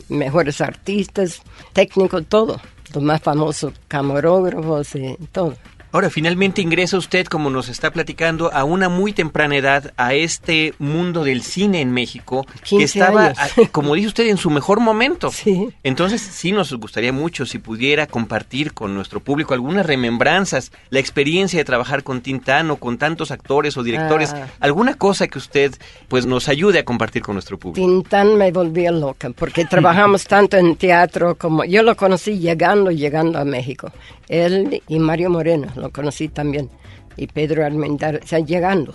mejores 0.08 0.62
artistas, 0.62 1.42
técnicos, 1.74 2.24
todo. 2.30 2.62
Los 2.94 3.04
más 3.04 3.22
famosos 3.22 3.74
camarógrafos 3.90 4.96
y 4.96 5.18
todo. 5.34 5.56
Ahora, 5.96 6.10
finalmente 6.10 6.62
ingresa 6.62 6.98
usted, 6.98 7.26
como 7.26 7.50
nos 7.50 7.70
está 7.70 7.90
platicando, 7.90 8.52
a 8.52 8.66
una 8.66 8.90
muy 8.90 9.14
temprana 9.14 9.56
edad 9.56 9.94
a 9.96 10.14
este 10.14 10.74
mundo 10.78 11.24
del 11.24 11.42
cine 11.42 11.80
en 11.80 11.94
México, 11.94 12.46
que 12.70 12.84
estaba, 12.84 13.32
como 13.72 13.96
dice 13.96 14.10
usted, 14.10 14.28
en 14.28 14.36
su 14.36 14.50
mejor 14.50 14.82
momento. 14.82 15.32
Sí. 15.32 15.70
Entonces, 15.84 16.20
sí 16.20 16.52
nos 16.52 16.74
gustaría 16.74 17.14
mucho 17.14 17.46
si 17.46 17.60
pudiera 17.60 18.08
compartir 18.08 18.74
con 18.74 18.94
nuestro 18.94 19.22
público 19.22 19.54
algunas 19.54 19.86
remembranzas, 19.86 20.74
la 20.90 21.00
experiencia 21.00 21.60
de 21.60 21.64
trabajar 21.64 22.04
con 22.04 22.20
Tintán 22.20 22.76
con 22.76 22.98
tantos 22.98 23.32
actores 23.32 23.78
o 23.78 23.84
directores, 23.84 24.34
ah. 24.34 24.48
alguna 24.60 24.96
cosa 24.96 25.30
que 25.30 25.38
usted 25.38 25.74
pues 26.10 26.26
nos 26.26 26.50
ayude 26.50 26.80
a 26.80 26.84
compartir 26.84 27.22
con 27.22 27.36
nuestro 27.36 27.58
público. 27.58 27.88
Tintán 27.88 28.36
me 28.36 28.52
volvía 28.52 28.92
loca, 28.92 29.30
porque 29.30 29.64
trabajamos 29.64 30.26
tanto 30.28 30.58
en 30.58 30.76
teatro 30.76 31.36
como 31.36 31.64
yo 31.64 31.84
lo 31.84 31.96
conocí 31.96 32.38
llegando, 32.38 32.92
llegando 32.92 33.40
a 33.40 33.46
México. 33.46 33.94
Él 34.28 34.82
y 34.88 35.00
Mario 35.00 35.30
Moreno 35.30 35.68
conocí 35.92 36.28
también, 36.28 36.70
y 37.18 37.28
Pedro 37.28 37.66
Armendar, 37.66 38.20
o 38.24 38.28
sea, 38.28 38.40
llegando. 38.40 38.94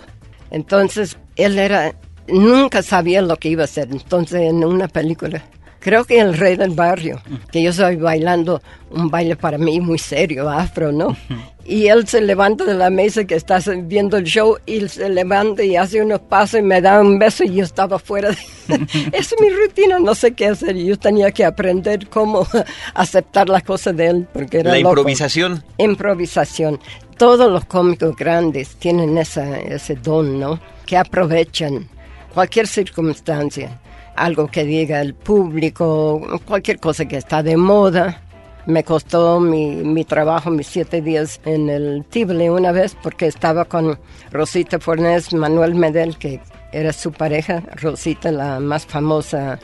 Entonces, 0.51 1.17
él 1.35 1.57
era, 1.57 1.95
nunca 2.27 2.83
sabía 2.83 3.21
lo 3.21 3.37
que 3.37 3.49
iba 3.49 3.63
a 3.63 3.65
hacer. 3.65 3.87
Entonces, 3.91 4.41
en 4.41 4.63
una 4.63 4.87
película, 4.87 5.43
creo 5.81 6.05
que 6.05 6.19
El 6.19 6.37
Rey 6.37 6.55
del 6.55 6.71
Barrio, 6.71 7.21
que 7.51 7.61
yo 7.61 7.71
estoy 7.71 7.97
bailando 7.97 8.61
un 8.91 9.09
baile 9.09 9.35
para 9.35 9.57
mí 9.57 9.81
muy 9.81 9.97
serio, 9.97 10.49
afro, 10.49 10.91
¿no? 10.91 11.17
Y 11.65 11.87
él 11.87 12.07
se 12.07 12.21
levanta 12.21 12.63
de 12.63 12.73
la 12.73 12.89
mesa 12.89 13.25
que 13.25 13.35
está 13.35 13.59
viendo 13.83 14.17
el 14.17 14.23
show 14.23 14.57
y 14.65 14.87
se 14.87 15.09
levanta 15.09 15.63
y 15.63 15.75
hace 15.75 16.01
unos 16.01 16.21
pasos 16.21 16.59
y 16.59 16.63
me 16.63 16.81
da 16.81 17.01
un 17.01 17.19
beso 17.19 17.43
y 17.43 17.55
yo 17.55 17.63
estaba 17.63 17.99
fuera. 17.99 18.29
De... 18.29 18.37
es 19.11 19.35
mi 19.39 19.49
rutina, 19.49 19.99
no 19.99 20.15
sé 20.15 20.31
qué 20.33 20.47
hacer. 20.47 20.75
Yo 20.77 20.97
tenía 20.97 21.31
que 21.31 21.43
aprender 21.43 22.07
cómo 22.07 22.47
aceptar 22.93 23.49
las 23.49 23.63
cosas 23.63 23.95
de 23.97 24.07
él 24.07 24.27
porque 24.31 24.59
era 24.59 24.71
La 24.71 24.79
improvisación. 24.79 25.63
Improvisación. 25.77 26.79
Todos 27.17 27.51
los 27.51 27.65
cómicos 27.65 28.15
grandes 28.15 28.75
tienen 28.75 29.17
esa, 29.17 29.59
ese 29.59 29.95
don, 29.95 30.39
¿no? 30.39 30.59
Que 30.85 30.97
aprovechan 30.97 31.87
cualquier 32.33 32.67
circunstancia. 32.67 33.80
Algo 34.15 34.47
que 34.47 34.65
diga 34.65 35.01
el 35.01 35.13
público, 35.13 36.21
cualquier 36.45 36.79
cosa 36.79 37.05
que 37.05 37.17
está 37.17 37.41
de 37.43 37.57
moda 37.57 38.21
me 38.65 38.83
costó 38.83 39.39
mi, 39.39 39.75
mi, 39.75 40.05
trabajo, 40.05 40.51
mis 40.51 40.67
siete 40.67 41.01
días 41.01 41.41
en 41.45 41.69
el 41.69 42.05
Tivoli 42.05 42.49
una 42.49 42.71
vez 42.71 42.95
porque 43.01 43.27
estaba 43.27 43.65
con 43.65 43.97
Rosita 44.31 44.79
Fornés, 44.79 45.33
Manuel 45.33 45.75
Medel, 45.75 46.17
que 46.17 46.39
era 46.71 46.93
su 46.93 47.11
pareja, 47.11 47.63
Rosita, 47.75 48.31
la 48.31 48.59
más 48.59 48.85
famosa 48.85 49.59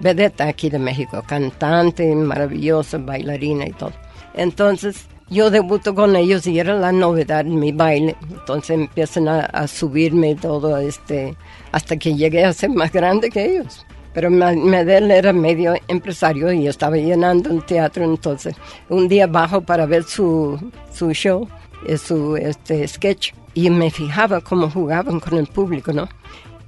vedeta 0.00 0.46
aquí 0.46 0.70
de 0.70 0.78
México, 0.78 1.22
cantante, 1.26 2.14
maravillosa, 2.14 2.98
bailarina 2.98 3.66
y 3.66 3.72
todo. 3.72 3.92
Entonces 4.34 5.06
yo 5.30 5.50
debuto 5.50 5.94
con 5.94 6.16
ellos 6.16 6.46
y 6.46 6.58
era 6.58 6.74
la 6.74 6.92
novedad 6.92 7.40
en 7.40 7.58
mi 7.58 7.72
baile. 7.72 8.16
Entonces 8.30 8.70
empiezan 8.70 9.28
a, 9.28 9.66
subirme 9.66 10.34
todo 10.34 10.76
este, 10.78 11.36
hasta 11.72 11.96
que 11.96 12.14
llegué 12.14 12.44
a 12.44 12.52
ser 12.52 12.70
más 12.70 12.92
grande 12.92 13.30
que 13.30 13.44
ellos. 13.44 13.84
Pero 14.12 14.30
Medel 14.30 15.10
era 15.10 15.32
medio 15.32 15.74
empresario 15.88 16.52
y 16.52 16.68
estaba 16.68 16.96
llenando 16.96 17.50
un 17.50 17.62
teatro, 17.62 18.04
entonces 18.04 18.54
un 18.88 19.08
día 19.08 19.26
bajo 19.26 19.60
para 19.60 19.86
ver 19.86 20.04
su, 20.04 20.56
su 20.92 21.10
show, 21.12 21.48
eh, 21.88 21.98
su 21.98 22.36
este, 22.36 22.86
sketch, 22.86 23.32
y 23.54 23.70
me 23.70 23.90
fijaba 23.90 24.40
cómo 24.40 24.70
jugaban 24.70 25.18
con 25.18 25.36
el 25.36 25.48
público, 25.48 25.92
¿no? 25.92 26.08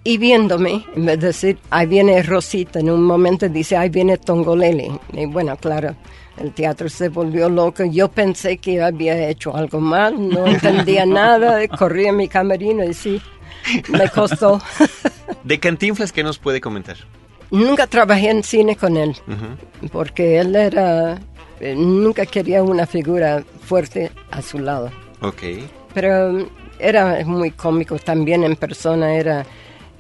Y 0.03 0.19
viéndome, 0.19 0.85
en 0.95 1.07
vez 1.07 1.21
de 1.21 1.27
decir, 1.29 1.59
ahí 1.71 1.87
viene 1.87 2.23
Rosita, 2.23 2.81
en 2.81 2.91
un 2.91 3.03
momento 3.03 3.49
dice, 3.49 3.77
ahí 3.77 3.89
viene 3.89 4.19
Tongolele. 4.19 4.91
Y 5.13 5.27
bueno, 5.27 5.57
claro, 5.57 5.97
el 6.39 6.53
teatro 6.53 6.89
se 6.89 7.09
volvió 7.09 7.49
loco. 7.49 7.85
Yo 7.85 8.09
pensé 8.09 8.59
que 8.59 8.83
había 8.83 9.29
hecho 9.29 9.57
algo 9.57 9.81
mal, 9.81 10.29
no 10.29 10.47
entendía 10.47 11.07
nada, 11.07 11.67
corrí 11.69 12.09
a 12.09 12.13
mi 12.13 12.29
camerino 12.29 12.85
y 12.85 12.95
sí, 12.95 13.21
me 13.89 14.09
costó. 14.11 14.61
¿De 15.45 15.59
Cantinflas 15.59 16.13
qué 16.13 16.23
nos 16.23 16.39
puede 16.39 16.61
comentar? 16.61 16.97
Nunca 17.51 17.87
trabajé 17.87 18.31
en 18.31 18.43
cine 18.43 18.77
con 18.77 18.97
él, 18.97 19.17
porque 19.93 20.41
él 20.41 20.57
era, 20.57 21.21
eh, 21.61 21.75
nunca 21.77 22.27
quería 22.27 22.63
una 22.63 22.87
figura 22.87 23.45
fuerte 23.63 24.11
a 24.31 24.43
su 24.43 24.59
lado. 24.59 24.91
Ok. 25.21 25.43
Pero 25.95 26.49
era 26.79 27.25
muy 27.25 27.53
cómico 27.53 27.99
también 27.99 28.43
en 28.43 28.57
persona, 28.57 29.15
era 29.15 29.47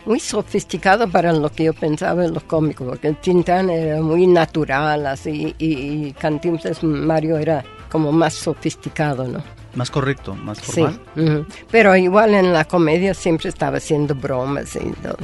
muy 0.07 0.21
sofisticado 0.21 1.09
para 1.09 1.33
lo 1.33 1.51
que 1.51 1.65
yo 1.65 1.75
pensaba 1.75 2.25
en 2.25 2.33
los 2.33 2.45
cómicos, 2.45 2.87
porque 2.89 3.09
el 3.09 3.17
Tintán 3.17 3.69
era 3.69 4.01
muy 4.01 4.27
natural, 4.27 5.07
así, 5.07 5.55
y, 5.59 6.13
Cantinflas 6.13 6.83
Mario 6.83 7.37
era 7.37 7.65
como 7.91 8.13
más 8.13 8.35
sofisticado, 8.35 9.27
¿no? 9.27 9.43
Más 9.75 9.91
correcto, 9.91 10.35
más 10.35 10.61
formal. 10.61 11.01
Sí, 11.15 11.23
pero 11.71 11.95
igual 11.97 12.35
en 12.35 12.53
la 12.53 12.65
comedia 12.65 13.13
siempre 13.13 13.51
estaba 13.51 13.77
haciendo 13.77 14.15
bromas 14.15 14.75
y 14.77 14.91
todo. 15.03 15.19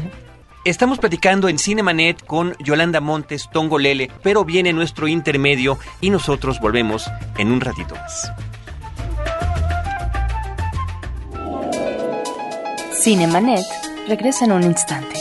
Estamos 0.65 0.99
platicando 0.99 1.49
en 1.49 1.59
Cinemanet 1.59 2.25
con 2.25 2.55
Yolanda 2.59 3.01
Montes 3.01 3.49
Tongolele, 3.53 4.11
pero 4.23 4.45
viene 4.45 4.73
nuestro 4.73 5.09
intermedio 5.09 5.79
y 6.01 6.11
nosotros 6.11 6.61
volvemos 6.61 7.11
en 7.39 7.51
un 7.51 7.61
ratito 7.61 7.95
más. 7.95 8.33
Cinemanet 12.93 13.65
regresa 14.09 14.45
en 14.45 14.53
un 14.53 14.63
instante. 14.63 15.17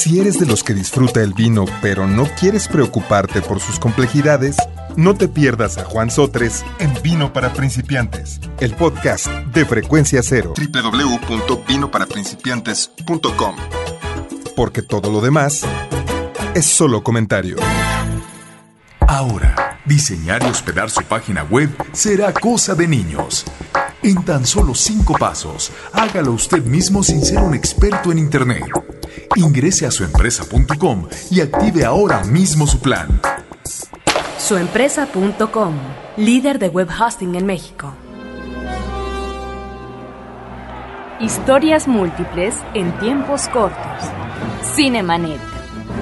Si 0.05 0.19
eres 0.19 0.39
de 0.39 0.45
los 0.45 0.63
que 0.63 0.75
disfruta 0.75 1.23
el 1.23 1.33
vino 1.33 1.65
pero 1.81 2.05
no 2.05 2.27
quieres 2.39 2.67
preocuparte 2.67 3.41
por 3.41 3.59
sus 3.59 3.79
complejidades, 3.79 4.55
no 4.95 5.15
te 5.15 5.27
pierdas 5.27 5.79
a 5.79 5.83
Juan 5.83 6.11
Sotres 6.11 6.63
en 6.77 6.93
Vino 7.01 7.33
para 7.33 7.51
Principiantes, 7.51 8.39
el 8.59 8.75
podcast 8.75 9.25
de 9.25 9.65
Frecuencia 9.65 10.21
Cero. 10.21 10.53
www.vinoparaprincipiantes.com 10.55 13.55
Porque 14.55 14.83
todo 14.83 15.11
lo 15.11 15.21
demás 15.21 15.63
es 16.53 16.67
solo 16.67 17.03
comentario. 17.03 17.57
Ahora, 18.99 19.79
diseñar 19.85 20.43
y 20.43 20.45
hospedar 20.45 20.91
su 20.91 21.01
página 21.01 21.45
web 21.45 21.75
será 21.93 22.31
cosa 22.31 22.75
de 22.75 22.87
niños. 22.87 23.43
En 24.03 24.23
tan 24.23 24.45
solo 24.45 24.75
cinco 24.75 25.15
pasos, 25.17 25.71
hágalo 25.93 26.33
usted 26.33 26.63
mismo 26.63 27.01
sin 27.01 27.25
ser 27.25 27.39
un 27.39 27.55
experto 27.55 28.11
en 28.11 28.19
Internet. 28.19 28.65
Ingrese 29.35 29.85
a 29.85 29.91
suempresa.com 29.91 31.07
y 31.31 31.41
active 31.41 31.85
ahora 31.85 32.23
mismo 32.23 32.67
su 32.67 32.79
plan. 32.79 33.19
Suempresa.com, 34.37 35.73
líder 36.17 36.59
de 36.59 36.69
web 36.69 36.89
hosting 36.89 37.35
en 37.35 37.45
México. 37.45 37.93
Historias 41.19 41.87
múltiples 41.87 42.55
en 42.73 42.91
tiempos 42.99 43.47
cortos. 43.47 43.79
Cinemanet. 44.75 45.39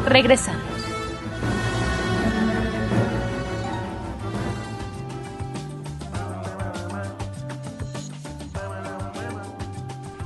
Regresamos. 0.06 0.73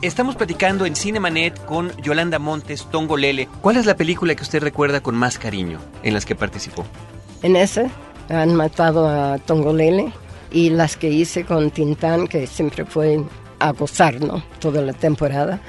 Estamos 0.04 0.36
platicando 0.36 0.86
en 0.86 0.96
Cinemanet 0.96 1.66
con 1.66 1.92
Yolanda 2.04 2.38
Montes 2.38 2.86
Tongolele. 2.92 3.48
¿Cuál 3.62 3.78
es 3.78 3.88
la 3.88 3.98
película 3.98 4.36
que 4.36 4.44
usted 4.44 4.62
recuerda 4.62 5.02
con 5.02 5.16
más 5.16 5.40
cariño 5.40 5.80
en 6.04 6.14
las 6.14 6.24
que 6.24 6.36
participó? 6.36 6.86
En 7.42 7.56
ese 7.56 7.90
han 8.30 8.54
matado 8.54 9.08
a 9.08 9.40
Tongolele 9.40 10.14
y 10.52 10.70
las 10.70 10.98
que 10.98 11.10
hice 11.10 11.46
con 11.46 11.72
Tintán, 11.72 12.28
que 12.28 12.46
siempre 12.46 12.86
fue 12.86 13.24
a 13.58 13.72
gozar, 13.72 14.22
¿no? 14.22 14.44
Toda 14.60 14.84
la 14.84 14.94
temporada. 14.94 15.60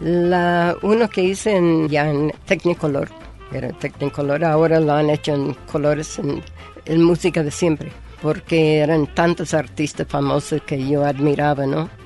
La 0.00 0.76
uno 0.82 1.08
que 1.08 1.22
hice 1.22 1.54
en, 1.54 1.88
ya 1.88 2.10
en 2.10 2.32
Technicolor, 2.46 3.08
era 3.52 3.68
Technicolor, 3.68 4.44
ahora 4.44 4.80
lo 4.80 4.94
han 4.94 5.10
hecho 5.10 5.32
en 5.32 5.54
colores, 5.70 6.18
en 6.18 7.02
música 7.04 7.44
de 7.44 7.52
siempre, 7.52 7.92
porque 8.20 8.78
eran 8.78 9.06
tantos 9.14 9.54
artistas 9.54 10.08
famosos 10.08 10.60
que 10.62 10.88
yo 10.88 11.04
admiraba, 11.04 11.66
¿no? 11.66 11.99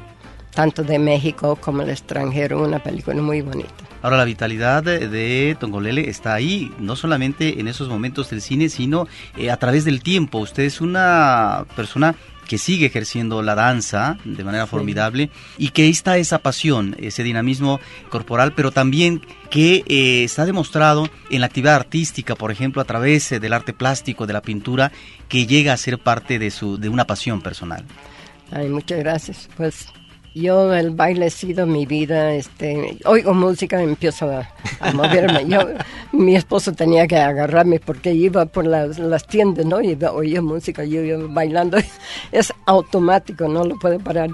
Tanto 0.55 0.83
de 0.83 0.99
México 0.99 1.57
como 1.57 1.83
el 1.83 1.91
extranjero, 1.91 2.63
una 2.63 2.79
película 2.79 3.21
muy 3.21 3.43
bonita. 3.43 3.73
Ahora 4.03 4.19
la 4.19 4.25
vitalidad 4.25 4.83
de, 4.83 5.57
Tongolele 5.59 6.09
está 6.09 6.35
ahí, 6.35 6.71
no 6.79 6.95
solamente 6.95 7.61
en 7.61 7.69
esos 7.69 7.89
momentos 7.89 8.31
del 8.31 8.43
cine, 8.43 8.69
sino 8.69 9.09
eh, 9.37 9.51
a 9.51 9.57
través 9.57 9.85
del 9.85 10.03
tiempo. 10.03 10.39
Usted 10.39 10.65
es 10.65 10.81
una 10.81 11.65
persona 11.75 12.15
que 12.47 12.59
sigue 12.59 12.87
ejerciendo 12.87 13.43
la 13.43 13.55
danza 13.55 14.19
de 14.25 14.45
manera 14.45 14.67
formidable 14.67 15.31
y 15.57 15.71
que 15.71 15.89
está 15.89 16.19
esa 16.19 16.39
pasión, 16.39 16.95
ese 16.99 17.23
dinamismo 17.23 17.81
corporal, 18.11 18.53
pero 18.55 18.71
también 18.71 19.23
que 19.51 19.83
eh, 19.87 20.25
está 20.25 20.45
demostrado 20.45 21.09
en 21.31 21.41
la 21.41 21.47
actividad 21.47 21.75
artística, 21.75 22.35
por 22.35 22.51
ejemplo, 22.51 22.83
a 22.83 22.85
través 22.85 23.33
eh, 23.33 23.41
del 23.41 23.55
arte 23.55 23.73
plástico, 23.73 24.27
de 24.27 24.35
la 24.35 24.43
pintura, 24.43 24.93
que 25.29 25.47
llega 25.47 25.73
a 25.73 25.77
ser 25.77 25.99
parte 25.99 26.39
de, 26.39 26.51
su, 26.51 26.77
de 26.77 26.89
una 26.89 27.07
pasión 27.07 27.41
personal. 27.41 27.85
Ay, 28.53 28.69
muchas 28.69 28.99
gracias. 28.99 29.49
Pues 29.57 29.89
yo 30.35 30.75
el 30.75 30.91
baile 30.91 31.27
ha 31.27 31.31
sido 31.31 31.65
mi 31.67 31.87
vida, 31.87 32.35
este, 32.35 32.99
oigo 33.05 33.33
música 33.33 33.81
empiezo 33.81 34.31
a, 34.31 34.93
moverme. 34.93 35.47
Yo, 35.49 35.61
mi 36.13 36.35
esposo 36.35 36.73
tenía 36.73 37.07
que 37.07 37.17
agarrarme 37.17 37.79
porque 37.79 38.13
iba 38.13 38.45
por 38.47 38.67
las, 38.67 39.27
tiendas, 39.27 39.65
¿no? 39.65 39.81
Y 39.81 39.97
oía 40.05 40.43
música, 40.43 40.85
yo 40.85 41.03
iba 41.03 41.19
bailando. 41.29 41.79
Es 42.33 42.53
automático, 42.67 43.49
no 43.49 43.65
lo 43.65 43.77
puede 43.79 43.99
parar. 43.99 44.29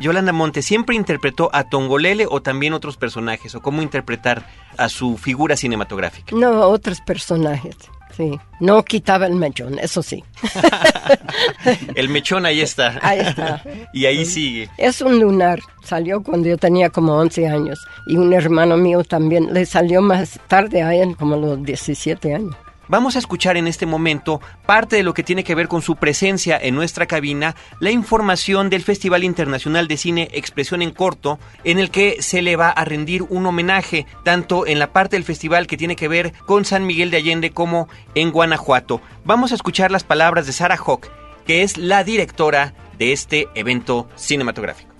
Yolanda 0.00 0.32
Monte, 0.32 0.62
¿siempre 0.62 0.96
interpretó 0.96 1.50
a 1.52 1.64
Tongolele 1.64 2.26
o 2.28 2.42
también 2.42 2.72
otros 2.72 2.96
personajes? 2.96 3.54
¿O 3.54 3.62
cómo 3.62 3.82
interpretar 3.82 4.44
a 4.76 4.88
su 4.88 5.16
figura 5.16 5.56
cinematográfica? 5.56 6.34
No, 6.34 6.66
otros 6.68 7.00
personajes. 7.00 7.76
Sí, 8.16 8.38
no 8.58 8.84
quitaba 8.84 9.26
el 9.26 9.36
mechón, 9.36 9.78
eso 9.78 10.02
sí. 10.02 10.24
el 11.94 12.08
mechón 12.08 12.44
ahí 12.44 12.60
está. 12.60 12.98
Ahí 13.02 13.20
está. 13.20 13.62
y 13.92 14.06
ahí 14.06 14.24
sigue. 14.24 14.68
Es 14.76 15.00
un 15.00 15.20
lunar, 15.20 15.60
salió 15.84 16.22
cuando 16.22 16.48
yo 16.48 16.58
tenía 16.58 16.90
como 16.90 17.14
11 17.14 17.48
años 17.48 17.78
y 18.08 18.16
un 18.16 18.32
hermano 18.32 18.76
mío 18.76 19.04
también 19.04 19.54
le 19.54 19.64
salió 19.64 20.02
más 20.02 20.40
tarde 20.48 20.82
a 20.82 20.94
él, 20.94 21.16
como 21.16 21.36
los 21.36 21.62
17 21.62 22.34
años. 22.34 22.56
Vamos 22.90 23.14
a 23.14 23.20
escuchar 23.20 23.56
en 23.56 23.68
este 23.68 23.86
momento 23.86 24.40
parte 24.66 24.96
de 24.96 25.04
lo 25.04 25.14
que 25.14 25.22
tiene 25.22 25.44
que 25.44 25.54
ver 25.54 25.68
con 25.68 25.80
su 25.80 25.94
presencia 25.94 26.58
en 26.60 26.74
nuestra 26.74 27.06
cabina, 27.06 27.54
la 27.78 27.92
información 27.92 28.68
del 28.68 28.82
Festival 28.82 29.22
Internacional 29.22 29.86
de 29.86 29.96
Cine 29.96 30.28
Expresión 30.32 30.82
en 30.82 30.90
Corto, 30.90 31.38
en 31.62 31.78
el 31.78 31.92
que 31.92 32.20
se 32.20 32.42
le 32.42 32.56
va 32.56 32.70
a 32.70 32.84
rendir 32.84 33.22
un 33.22 33.46
homenaje 33.46 34.06
tanto 34.24 34.66
en 34.66 34.80
la 34.80 34.92
parte 34.92 35.14
del 35.14 35.22
festival 35.22 35.68
que 35.68 35.76
tiene 35.76 35.94
que 35.94 36.08
ver 36.08 36.32
con 36.46 36.64
San 36.64 36.84
Miguel 36.84 37.12
de 37.12 37.18
Allende 37.18 37.52
como 37.52 37.88
en 38.16 38.32
Guanajuato. 38.32 39.00
Vamos 39.24 39.52
a 39.52 39.54
escuchar 39.54 39.92
las 39.92 40.02
palabras 40.02 40.46
de 40.46 40.52
Sara 40.52 40.76
Hawk, 40.76 41.06
que 41.46 41.62
es 41.62 41.76
la 41.78 42.02
directora 42.02 42.74
de 42.98 43.12
este 43.12 43.46
evento 43.54 44.08
cinematográfico. 44.16 44.90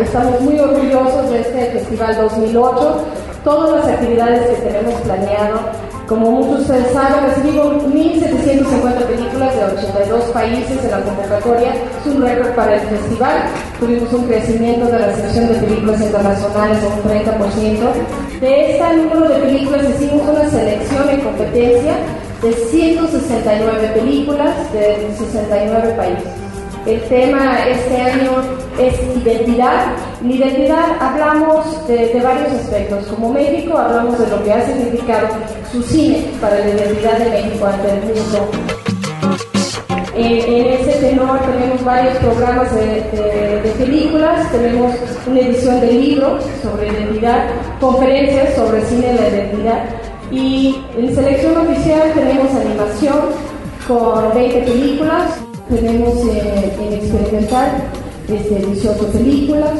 Estamos 0.00 0.40
muy 0.40 0.58
orgullosos 0.58 1.30
de 1.30 1.40
este 1.40 1.66
Festival 1.66 2.16
2008, 2.16 3.04
todas 3.44 3.76
las 3.76 3.94
actividades 3.94 4.46
que 4.46 4.66
tenemos 4.66 5.00
planeado. 5.02 5.60
Como 6.08 6.32
muchos 6.32 6.68
de 6.68 6.78
ustedes 6.78 6.92
saben, 6.92 7.24
recibimos 7.24 7.66
1.750 7.84 9.06
películas 9.06 9.54
de 9.54 9.64
82 9.64 10.24
países 10.32 10.84
en 10.84 10.90
la 10.90 11.00
convocatoria. 11.00 11.74
Es 11.74 12.12
un 12.12 12.22
récord 12.22 12.50
para 12.56 12.74
el 12.74 12.80
festival. 12.80 13.36
Tuvimos 13.78 14.12
un 14.12 14.26
crecimiento 14.26 14.86
de 14.86 14.98
la 14.98 15.14
sección 15.14 15.48
de 15.48 15.54
películas 15.54 16.00
internacionales 16.00 16.78
de 16.82 16.86
un 16.88 17.02
30%. 17.02 18.40
De 18.40 18.72
este 18.72 18.96
número 18.96 19.28
de 19.28 19.40
películas 19.40 19.86
hicimos 19.90 20.28
una 20.28 20.50
selección 20.50 21.08
en 21.08 21.20
competencia 21.20 21.94
de 22.42 22.52
169 22.52 23.88
películas 23.94 24.72
de 24.72 25.08
69 25.16 25.94
países. 25.96 26.43
El 26.86 27.00
tema 27.08 27.66
este 27.66 27.96
año 27.98 28.30
es 28.78 28.94
identidad. 29.16 29.86
En 30.20 30.30
identidad 30.30 30.96
hablamos 31.00 31.88
de, 31.88 32.20
varios 32.22 32.52
aspectos. 32.52 33.06
Como 33.06 33.32
México 33.32 33.78
hablamos 33.78 34.18
de 34.18 34.26
lo 34.26 34.44
que 34.44 34.52
ha 34.52 34.66
significado 34.66 35.28
su 35.72 35.82
cine 35.82 36.26
para 36.42 36.58
la 36.58 36.68
identidad 36.68 37.18
de 37.18 37.30
México 37.30 37.66
ante 37.66 37.90
el 37.90 38.00
mundo. 38.00 38.50
en 40.14 40.66
ese 40.74 40.92
tenor 41.00 41.40
tenemos 41.40 41.82
varios 41.84 42.18
programas 42.18 42.74
de, 42.74 43.02
de, 43.62 43.74
películas, 43.78 44.52
tenemos 44.52 44.94
una 45.26 45.40
edición 45.40 45.80
de 45.80 45.90
libros 45.90 46.44
sobre 46.62 46.88
identidad, 46.88 47.46
conferencias 47.80 48.54
sobre 48.56 48.82
cine 48.82 49.06
de 49.06 49.14
la 49.14 49.28
identidad 49.28 49.84
y 50.30 50.84
en 50.98 51.14
selección 51.14 51.56
oficial 51.56 52.12
tenemos 52.14 52.54
animación 52.54 53.20
con 53.88 54.34
20 54.34 54.62
películas, 54.62 55.40
tenemos 55.68 56.14
eh, 56.26 56.76
en 56.78 56.92
experimental 56.92 57.70
este, 58.28 58.54
18 58.54 59.06
películas, 59.08 59.72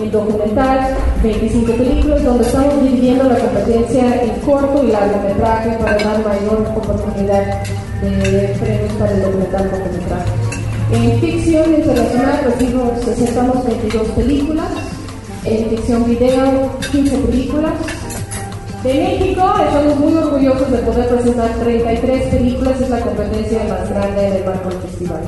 en 0.00 0.10
documental 0.10 0.96
25 1.22 1.72
películas, 1.72 2.24
donde 2.24 2.44
estamos 2.44 2.82
dividiendo 2.82 3.24
la 3.24 3.38
competencia 3.38 4.22
en 4.22 4.30
corto 4.40 4.82
y 4.84 4.90
largometraje 4.90 5.70
para 5.78 5.98
dar 5.98 6.24
mayor 6.24 6.66
oportunidad 6.74 7.62
de 8.02 8.56
premios 8.60 8.92
para 8.98 9.12
el 9.12 9.22
documental 9.22 9.70
cortometraje. 9.70 10.30
En 10.92 11.20
ficción 11.20 11.74
internacional 11.74 12.40
recibimos, 12.44 13.04
presentamos 13.04 13.64
22 13.64 14.08
películas, 14.08 14.68
en 15.44 15.70
ficción 15.70 16.04
video 16.04 16.70
15 16.90 17.16
películas, 17.18 17.72
de 18.82 18.94
México 18.94 19.42
estamos 19.66 19.98
muy 19.98 20.14
orgullosos 20.14 20.70
de 20.70 20.78
poder 20.78 21.08
presentar 21.08 21.50
33 21.62 22.34
películas, 22.34 22.80
es 22.80 22.88
la 22.88 23.00
competencia 23.00 23.60
más 23.68 23.90
grande 23.90 24.30
del 24.30 24.44
marco 24.44 24.70
del 24.70 24.78
festival. 24.78 25.20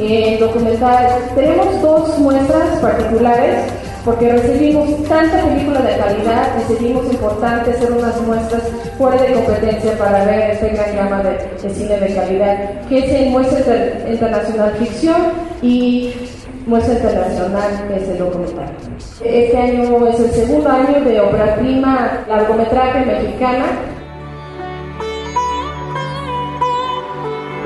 En 0.00 0.40
documental 0.40 1.06
tenemos 1.34 1.82
dos 1.82 2.18
muestras 2.18 2.78
particulares 2.80 3.70
porque 4.04 4.30
recibimos 4.32 5.02
tanta 5.08 5.42
película 5.42 5.80
de 5.80 5.98
calidad, 5.98 6.54
decidimos 6.68 7.12
importante 7.12 7.72
hacer 7.72 7.92
unas 7.92 8.20
muestras 8.22 8.62
fuera 8.96 9.20
de 9.20 9.32
competencia 9.34 9.98
para 9.98 10.24
ver 10.24 10.52
este 10.52 10.68
gran 10.68 10.96
gama 10.96 11.22
de, 11.22 11.74
cine 11.74 11.98
de 11.98 12.14
calidad, 12.14 12.80
que 12.88 12.98
es 12.98 13.12
en 13.12 13.32
muestra 13.32 13.76
internacional 14.08 14.72
ficción 14.78 15.16
y 15.60 16.14
muestra 16.66 16.94
internacional 16.94 17.86
que 17.88 17.96
es 17.96 18.08
el 18.08 18.18
documental. 18.18 18.74
Este 19.24 19.56
año 19.56 20.06
es 20.08 20.20
el 20.20 20.30
segundo 20.30 20.68
año 20.68 21.00
de 21.04 21.20
obra 21.20 21.54
prima 21.56 22.24
largometraje 22.28 23.06
mexicana. 23.06 23.66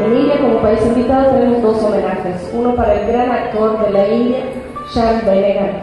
En 0.04 0.16
India, 0.16 0.40
como 0.40 0.60
país 0.60 0.80
invitado, 0.84 1.32
tenemos 1.32 1.62
dos 1.62 1.82
homenajes. 1.82 2.50
Uno 2.54 2.74
para 2.74 2.94
el 2.94 3.06
gran 3.08 3.30
actor 3.30 3.84
de 3.84 3.90
la 3.90 4.08
India, 4.08 4.38
Shan 4.94 5.22
Benegan, 5.26 5.82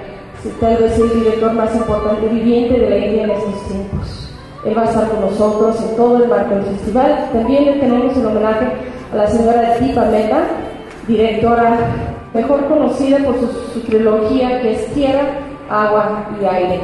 tal 0.60 0.77
vez 0.77 0.97
el 0.99 1.10
director 1.19 1.53
más 1.53 1.75
importante 1.75 2.27
viviente 2.27 2.80
de 2.80 2.89
la 2.89 2.97
India 2.97 3.23
en 3.23 3.32
estos 3.32 3.67
tiempos. 3.67 4.30
Él 4.65 4.77
va 4.77 4.84
a 4.84 4.86
estar 4.86 5.08
con 5.10 5.21
nosotros 5.21 5.82
en 5.82 5.95
todo 5.95 6.23
el 6.23 6.30
marco 6.30 6.56
del 6.56 6.65
festival. 6.65 7.30
También 7.32 7.80
tenemos 7.80 8.15
el 8.17 8.25
homenaje 8.25 8.67
a 9.12 9.15
la 9.15 9.27
señora 9.27 9.77
Deepa 9.80 10.06
Mehta, 10.06 10.43
directora 11.08 11.77
mejor 12.33 12.65
conocida 12.67 13.17
por 13.19 13.35
su, 13.39 13.79
trilogía 13.81 14.61
que 14.61 14.73
es 14.73 14.93
Tierra, 14.93 15.39
Agua 15.69 16.27
y 16.39 16.45
Aire. 16.45 16.81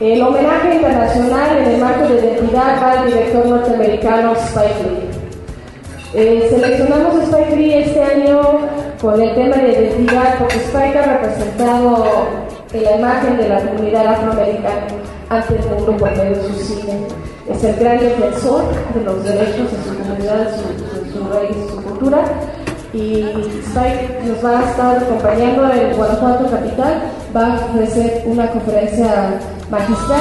El 0.00 0.22
homenaje 0.22 0.76
internacional 0.76 1.58
en 1.58 1.64
el 1.72 1.80
marco 1.80 2.06
de 2.08 2.20
identidad 2.20 2.80
va 2.80 2.92
al 2.92 3.06
director 3.06 3.46
norteamericano 3.46 4.32
Spike 4.32 4.82
Lee. 4.84 5.08
Eh, 6.14 6.46
seleccionamos 6.50 7.16
a 7.16 7.22
Spike 7.24 7.56
Lee 7.56 7.74
este 7.74 8.02
año 8.02 8.40
con 9.00 9.20
el 9.20 9.34
tema 9.34 9.56
de 9.56 9.72
identidad 9.72 10.38
porque 10.38 10.56
Spike 10.56 10.98
ha 10.98 11.18
representado 11.18 12.06
la 12.72 12.96
imagen 12.96 13.36
de 13.38 13.48
la 13.48 13.60
comunidad 13.60 14.06
afroamericana 14.06 14.86
ante 15.30 15.56
el 15.56 15.66
mundo 15.66 15.96
por 15.96 16.10
medio 16.16 16.36
de 16.36 16.42
su 16.42 16.54
cine. 16.54 17.06
Es 17.50 17.64
el 17.64 17.76
gran 17.76 17.98
defensor 17.98 18.62
de 18.94 19.04
los 19.04 19.24
derechos 19.24 19.72
de 19.72 19.82
su 19.82 19.98
comunidad, 19.98 20.48
su, 20.54 21.10
su, 21.10 21.18
su 21.18 21.28
raíz, 21.32 21.56
su 21.70 21.82
cultura 21.82 22.24
y 22.92 23.20
Spike 23.20 24.20
nos 24.26 24.44
va 24.44 24.60
a 24.60 24.70
estar 24.70 24.96
acompañando 24.96 25.70
en 25.72 25.96
Guanajuato 25.96 26.50
Capital, 26.50 27.02
va 27.36 27.52
a 27.52 27.66
ofrecer 27.66 28.22
una 28.26 28.50
conferencia 28.50 29.38
magistral 29.70 30.20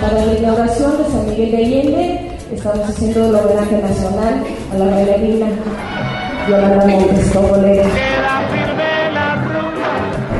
para 0.00 0.24
la 0.24 0.34
inauguración 0.34 0.98
de 0.98 1.04
San 1.04 1.26
Miguel 1.28 1.50
de 1.50 1.56
Allende. 1.56 2.30
Estamos 2.52 2.88
haciendo 2.88 3.26
el 3.26 3.34
homenaje 3.34 3.78
nacional 3.78 4.44
a 4.72 4.78
la 4.78 4.84
bailarina 4.86 5.46
Yolanda 6.48 6.86
Montes 6.86 7.32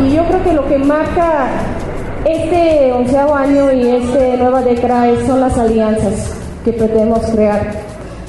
Y 0.03 0.15
yo 0.15 0.25
creo 0.25 0.45
que 0.45 0.53
lo 0.53 0.69
que 0.69 0.79
marca 0.79 1.49
este 2.25 2.93
onceavo 2.93 3.35
año 3.35 3.73
y 3.73 3.97
esta 3.97 4.37
nueva 4.37 4.63
década 4.63 5.09
son 5.27 5.41
las 5.41 5.57
alianzas 5.59 6.35
que 6.65 6.73
pretendemos 6.73 7.21
crear. 7.27 7.73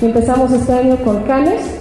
Empezamos 0.02 0.52
este 0.52 0.74
año 0.74 0.96
con 0.98 1.24
Canes, 1.24 1.81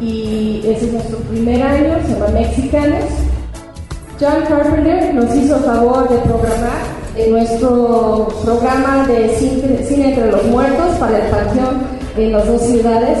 y 0.00 0.62
ese 0.64 0.86
es 0.86 0.92
nuestro 0.92 1.18
primer 1.18 1.62
año, 1.62 1.96
se 2.06 2.14
llama 2.14 2.28
Mexicanos. 2.28 3.04
John 4.18 4.44
Carpenter 4.48 5.14
nos 5.14 5.34
hizo 5.34 5.56
favor 5.58 6.08
de 6.08 6.18
programar 6.18 7.00
nuestro 7.28 8.28
programa 8.44 9.06
de 9.06 9.28
cine, 9.36 10.10
entre 10.10 10.30
los 10.30 10.44
muertos 10.44 10.96
para 10.98 11.18
el 11.18 11.30
Panteón 11.30 11.82
en 12.16 12.32
las 12.32 12.46
dos 12.46 12.62
ciudades. 12.62 13.18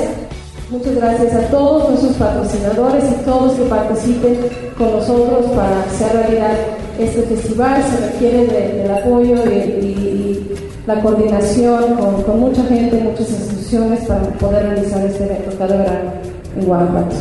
Muchas 0.70 0.94
gracias 0.94 1.34
a 1.34 1.40
todos 1.48 1.90
nuestros 1.90 2.16
patrocinadores 2.16 3.04
y 3.10 3.24
todos 3.24 3.52
que 3.54 3.62
participen 3.64 4.38
con 4.78 4.92
nosotros 4.92 5.46
para 5.50 5.82
hacer 5.82 6.12
realidad 6.12 6.52
este 6.98 7.22
festival. 7.22 7.82
Se 7.82 8.06
requiere 8.06 8.46
del 8.46 8.90
apoyo 8.90 9.36
y, 9.50 10.56
la 10.86 11.00
coordinación 11.02 11.94
con, 11.94 12.22
con 12.22 12.40
mucha 12.40 12.64
gente, 12.64 12.96
muchas 12.96 13.30
instituciones 13.30 14.00
para 14.06 14.22
poder 14.22 14.64
realizar 14.64 15.04
este 15.04 15.24
evento 15.24 15.56
cada 15.58 15.76
verano 15.76 16.39
en 16.56 16.64
Guanajuato. 16.64 17.16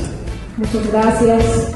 Muchas 0.58 0.92
gracias. 0.92 1.72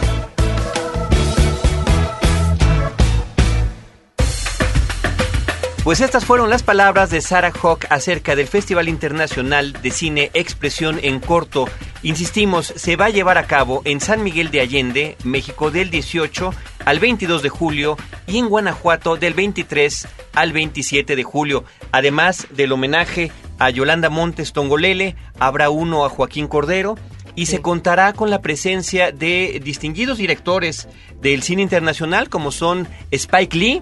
Pues 5.84 6.00
estas 6.00 6.24
fueron 6.24 6.50
las 6.50 6.64
palabras 6.64 7.10
de 7.10 7.20
Sarah 7.20 7.52
Hawk 7.52 7.88
acerca 7.90 8.38
del 8.38 8.48
Festival 8.48 8.88
Internacional 8.88 9.74
de 9.74 9.92
Cine 9.92 10.32
Expresión 10.34 10.98
en 11.04 11.20
Corto. 11.20 11.68
Insistimos, 12.04 12.68
se 12.68 12.96
va 12.96 13.06
a 13.06 13.10
llevar 13.10 13.38
a 13.38 13.48
cabo 13.48 13.82
en 13.84 14.00
San 14.00 14.24
Miguel 14.24 14.50
de 14.50 14.62
Allende, 14.62 15.18
México, 15.26 15.72
del 15.72 15.90
18 15.90 16.54
al 16.86 17.00
22 17.00 17.44
de 17.44 17.50
julio 17.50 17.98
y 18.28 18.38
en 18.38 18.48
Guanajuato 18.48 19.18
del 19.18 19.34
23 19.34 20.08
al 20.34 20.54
27 20.54 21.18
de 21.18 21.24
julio. 21.24 21.66
Además 21.92 22.48
del 22.52 22.72
homenaje 22.72 23.34
a 23.60 23.70
Yolanda 23.70 24.10
Montes 24.10 24.54
Tongolele, 24.54 25.18
habrá 25.38 25.70
uno 25.70 26.06
a 26.06 26.10
Joaquín 26.10 26.48
Cordero 26.48 26.96
y 27.36 27.48
se 27.48 27.62
contará 27.62 28.14
con 28.14 28.30
la 28.30 28.42
presencia 28.42 29.12
de 29.12 29.60
distinguidos 29.64 30.18
directores 30.18 30.88
del 31.22 31.44
cine 31.44 31.62
internacional 31.62 32.30
como 32.30 32.52
son 32.52 32.88
Spike 33.12 33.58
Lee, 33.58 33.82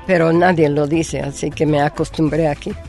pero 0.06 0.32
nadie 0.32 0.68
lo 0.68 0.86
dice, 0.86 1.20
así 1.20 1.50
que 1.50 1.66
me 1.66 1.80
acostumbré 1.80 2.48
aquí. 2.48 2.72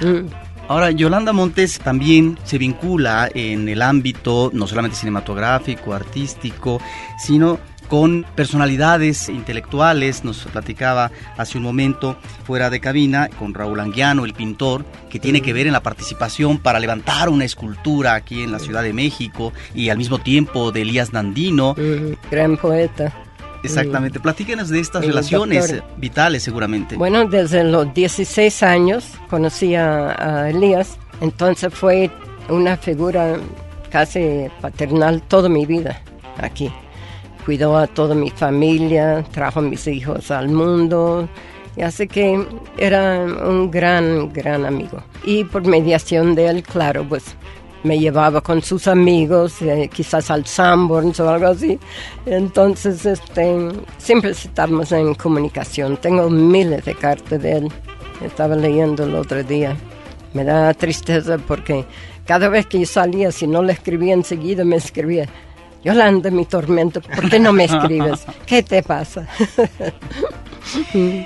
Mm. 0.00 0.28
Ahora, 0.66 0.90
Yolanda 0.90 1.34
Montes 1.34 1.78
también 1.78 2.38
se 2.44 2.56
vincula 2.56 3.30
en 3.34 3.68
el 3.68 3.82
ámbito 3.82 4.50
no 4.54 4.66
solamente 4.66 4.96
cinematográfico, 4.96 5.92
artístico, 5.92 6.80
sino 7.18 7.58
con 7.88 8.24
personalidades 8.34 9.28
intelectuales, 9.28 10.24
nos 10.24 10.44
platicaba 10.44 11.10
hace 11.36 11.58
un 11.58 11.64
momento 11.64 12.16
fuera 12.44 12.70
de 12.70 12.80
cabina 12.80 13.28
con 13.38 13.54
Raúl 13.54 13.80
Anguiano, 13.80 14.24
el 14.24 14.34
pintor, 14.34 14.84
que 15.10 15.18
tiene 15.18 15.42
que 15.42 15.52
ver 15.52 15.66
en 15.66 15.72
la 15.72 15.82
participación 15.82 16.58
para 16.58 16.80
levantar 16.80 17.28
una 17.28 17.44
escultura 17.44 18.14
aquí 18.14 18.42
en 18.42 18.52
la 18.52 18.58
Ciudad 18.58 18.82
de 18.82 18.92
México 18.92 19.52
y 19.74 19.90
al 19.90 19.98
mismo 19.98 20.18
tiempo 20.18 20.72
de 20.72 20.82
Elías 20.82 21.12
Nandino. 21.12 21.74
Gran 22.30 22.56
poeta. 22.56 23.12
Exactamente, 23.64 24.20
platíquenos 24.20 24.68
de 24.68 24.80
estas 24.80 25.06
relaciones 25.06 25.82
vitales 25.96 26.42
seguramente. 26.42 26.96
Bueno, 26.96 27.26
desde 27.26 27.64
los 27.64 27.92
16 27.94 28.62
años 28.62 29.06
conocí 29.30 29.74
a, 29.74 30.50
Elías, 30.50 30.98
entonces 31.20 31.72
fue 31.72 32.10
una 32.48 32.76
figura 32.76 33.36
casi 33.90 34.48
paternal 34.60 35.22
toda 35.22 35.48
mi 35.48 35.64
vida 35.64 36.02
aquí. 36.38 36.70
Cuidó 37.44 37.76
a 37.76 37.86
toda 37.86 38.14
mi 38.14 38.30
familia, 38.30 39.24
trajo 39.32 39.60
a 39.60 39.62
mis 39.62 39.86
hijos 39.86 40.30
al 40.30 40.48
mundo, 40.48 41.28
y 41.76 41.82
así 41.82 42.06
que 42.06 42.46
era 42.78 43.24
un 43.24 43.70
gran, 43.70 44.32
gran 44.32 44.64
amigo. 44.64 45.02
Y 45.24 45.44
por 45.44 45.66
mediación 45.66 46.34
de 46.34 46.46
él, 46.46 46.62
claro, 46.62 47.04
pues 47.08 47.36
me 47.84 47.98
llevaba 47.98 48.40
con 48.40 48.62
sus 48.62 48.88
amigos, 48.88 49.60
eh, 49.60 49.90
quizás 49.92 50.30
al 50.30 50.46
Sanborns 50.46 51.20
o 51.20 51.28
algo 51.28 51.48
así. 51.48 51.78
Entonces, 52.26 53.04
este, 53.04 53.68
siempre 53.98 54.30
estábamos 54.30 54.90
en 54.92 55.14
comunicación. 55.14 55.98
Tengo 55.98 56.30
miles 56.30 56.84
de 56.84 56.94
cartas 56.94 57.42
de 57.42 57.58
él. 57.58 57.72
Estaba 58.24 58.56
leyendo 58.56 59.04
el 59.04 59.14
otro 59.14 59.42
día. 59.42 59.76
Me 60.32 60.44
da 60.44 60.72
tristeza 60.74 61.36
porque 61.38 61.84
cada 62.24 62.48
vez 62.48 62.66
que 62.66 62.80
yo 62.80 62.86
salía, 62.86 63.30
si 63.30 63.46
no 63.46 63.62
le 63.62 63.74
escribía 63.74 64.14
enseguida, 64.14 64.64
me 64.64 64.76
escribía. 64.76 65.28
Yolanda, 65.84 66.30
mi 66.30 66.46
tormento, 66.46 67.00
¿por 67.02 67.28
qué 67.28 67.38
no 67.38 67.52
me 67.52 67.64
escribes? 67.64 68.24
¿Qué 68.46 68.62
te 68.62 68.82
pasa? 68.82 69.26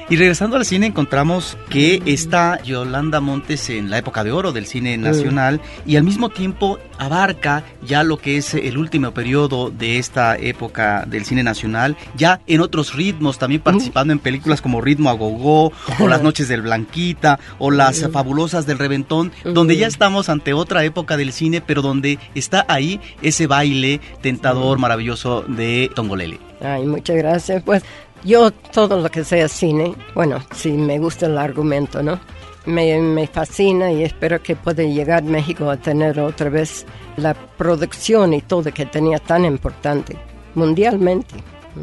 Y 0.09 0.17
regresando 0.17 0.57
al 0.57 0.65
cine 0.65 0.87
encontramos 0.87 1.57
que 1.69 2.03
está 2.07 2.63
Yolanda 2.63 3.21
Montes 3.21 3.71
en 3.71 3.91
la 3.91 3.99
época 3.99 4.25
de 4.25 4.33
oro 4.33 4.53
del 4.53 4.67
cine 4.67 4.97
nacional 4.97 5.61
y 5.87 5.97
al 5.97 6.03
mismo 6.03 6.29
tiempo 6.29 6.79
abarca 6.99 7.65
ya 7.83 8.03
lo 8.03 8.19
que 8.19 8.37
es 8.37 8.55
el 8.55 8.77
último 8.77 9.13
periodo 9.13 9.71
de 9.71 9.99
esta 9.99 10.37
época 10.37 11.05
del 11.07 11.25
cine 11.25 11.43
nacional, 11.43 11.97
ya 12.17 12.41
en 12.47 12.61
otros 12.61 12.95
ritmos, 12.95 13.39
también 13.39 13.63
participando 13.63 14.13
en 14.13 14.19
películas 14.19 14.61
como 14.61 14.81
Ritmo 14.81 15.11
a 15.11 15.15
Gogó 15.15 15.73
o 16.01 16.09
Las 16.09 16.23
Noches 16.23 16.49
del 16.49 16.63
Blanquita 16.63 17.39
o 17.59 17.71
Las 17.71 18.09
Fabulosas 18.11 18.67
del 18.67 18.79
Reventón, 18.79 19.33
donde 19.45 19.77
ya 19.77 19.87
estamos 19.87 20.29
ante 20.29 20.53
otra 20.53 20.85
época 20.85 21.17
del 21.17 21.33
cine, 21.33 21.61
pero 21.61 21.83
donde 21.83 22.19
está 22.35 22.65
ahí 22.69 23.01
ese 23.23 23.47
baile 23.47 24.01
tentador, 24.21 24.79
maravilloso 24.79 25.43
de 25.43 25.91
Tongolele. 25.95 26.41
Ay, 26.61 26.85
muchas 26.87 27.17
gracias. 27.17 27.63
Pues 27.63 27.85
yo 28.25 28.51
todo 28.51 29.01
lo 29.01 29.11
que 29.11 29.25
sea 29.25 29.49
cine, 29.49 29.95
bueno, 30.15 30.43
si 30.55 30.73
me 30.73 30.99
gusta 30.99 31.27
el 31.27 31.39
argumento, 31.39 32.03
¿no? 32.03 32.21
Me, 32.67 32.99
me 33.01 33.27
fascina 33.27 33.91
y 33.93 34.05
espero 34.05 34.43
que 34.43 34.55
pueda 34.55 34.83
llegar 34.83 35.23
México 35.23 35.71
a 35.71 35.77
tener 35.79 36.21
otra 36.21 36.51
vez 36.51 36.85
la 37.17 37.35
producción 37.35 38.35
y 38.35 38.43
todo 38.43 38.73
que 38.73 38.85
tenía 38.85 39.19
tan 39.19 39.45
importante 39.45 40.17
mundialmente. 40.55 41.35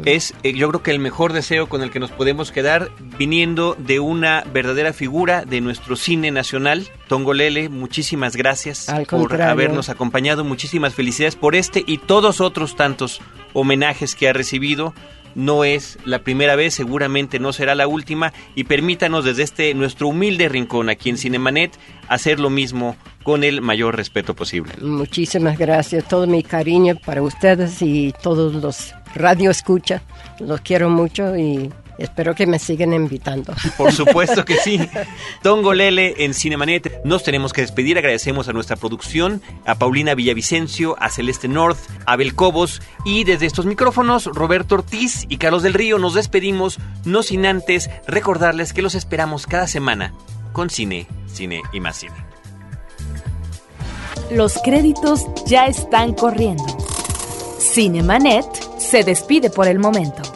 Es, 0.04 0.34
eh, 0.42 0.52
yo 0.52 0.68
creo 0.68 0.82
que 0.82 0.90
el 0.90 0.98
mejor 0.98 1.32
deseo 1.32 1.68
con 1.68 1.82
el 1.82 1.90
que 1.90 2.00
nos 2.00 2.10
podemos 2.10 2.52
quedar 2.52 2.90
viniendo 3.18 3.74
de 3.78 3.98
una 4.00 4.44
verdadera 4.52 4.92
figura 4.92 5.44
de 5.44 5.60
nuestro 5.60 5.96
cine 5.96 6.30
nacional. 6.30 6.86
Tongolele, 7.08 7.68
muchísimas 7.68 8.36
gracias 8.36 8.86
por 9.08 9.40
habernos 9.40 9.88
acompañado, 9.88 10.44
muchísimas 10.44 10.94
felicidades 10.94 11.36
por 11.36 11.54
este 11.54 11.82
y 11.86 11.98
todos 11.98 12.40
otros 12.40 12.76
tantos 12.76 13.20
homenajes 13.54 14.14
que 14.14 14.28
ha 14.28 14.32
recibido 14.32 14.92
no 15.36 15.64
es 15.64 15.98
la 16.04 16.20
primera 16.20 16.56
vez, 16.56 16.74
seguramente 16.74 17.38
no 17.38 17.52
será 17.52 17.74
la 17.74 17.86
última 17.86 18.32
y 18.54 18.64
permítanos 18.64 19.24
desde 19.24 19.42
este 19.42 19.74
nuestro 19.74 20.08
humilde 20.08 20.48
rincón 20.48 20.88
aquí 20.88 21.10
en 21.10 21.18
Cinemanet 21.18 21.78
hacer 22.08 22.40
lo 22.40 22.48
mismo 22.50 22.96
con 23.22 23.44
el 23.44 23.60
mayor 23.60 23.96
respeto 23.96 24.34
posible. 24.34 24.72
Muchísimas 24.80 25.58
gracias, 25.58 26.08
todo 26.08 26.26
mi 26.26 26.42
cariño 26.42 26.96
para 27.04 27.22
ustedes 27.22 27.82
y 27.82 28.14
todos 28.22 28.54
los 28.54 28.94
radio 29.14 29.50
escucha. 29.50 30.02
Los 30.40 30.62
quiero 30.62 30.88
mucho 30.88 31.36
y 31.36 31.70
Espero 31.98 32.34
que 32.34 32.46
me 32.46 32.58
sigan 32.58 32.92
invitando. 32.92 33.54
Por 33.76 33.92
supuesto 33.92 34.44
que 34.44 34.56
sí. 34.56 34.78
Tongolele 35.42 36.24
en 36.24 36.34
Cinemanet. 36.34 37.02
Nos 37.04 37.22
tenemos 37.22 37.52
que 37.52 37.62
despedir. 37.62 37.98
Agradecemos 37.98 38.48
a 38.48 38.52
nuestra 38.52 38.76
producción, 38.76 39.40
a 39.64 39.76
Paulina 39.76 40.14
Villavicencio, 40.14 40.96
a 41.00 41.08
Celeste 41.08 41.48
North, 41.48 41.78
a 42.04 42.12
Abel 42.12 42.34
Cobos 42.34 42.82
y 43.04 43.24
desde 43.24 43.46
estos 43.46 43.66
micrófonos, 43.66 44.26
Roberto 44.26 44.76
Ortiz 44.76 45.26
y 45.28 45.36
Carlos 45.38 45.62
del 45.62 45.74
Río 45.74 45.98
nos 45.98 46.14
despedimos, 46.14 46.78
no 47.04 47.22
sin 47.22 47.46
antes 47.46 47.90
recordarles 48.06 48.72
que 48.72 48.82
los 48.82 48.94
esperamos 48.94 49.46
cada 49.46 49.66
semana 49.66 50.12
con 50.52 50.70
cine, 50.70 51.06
cine 51.26 51.62
y 51.72 51.80
más 51.80 51.96
cine. 51.96 52.16
Los 54.30 54.58
créditos 54.62 55.24
ya 55.46 55.66
están 55.66 56.14
corriendo. 56.14 56.64
Cinemanet 57.58 58.46
se 58.78 59.04
despide 59.04 59.50
por 59.50 59.68
el 59.68 59.78
momento. 59.78 60.35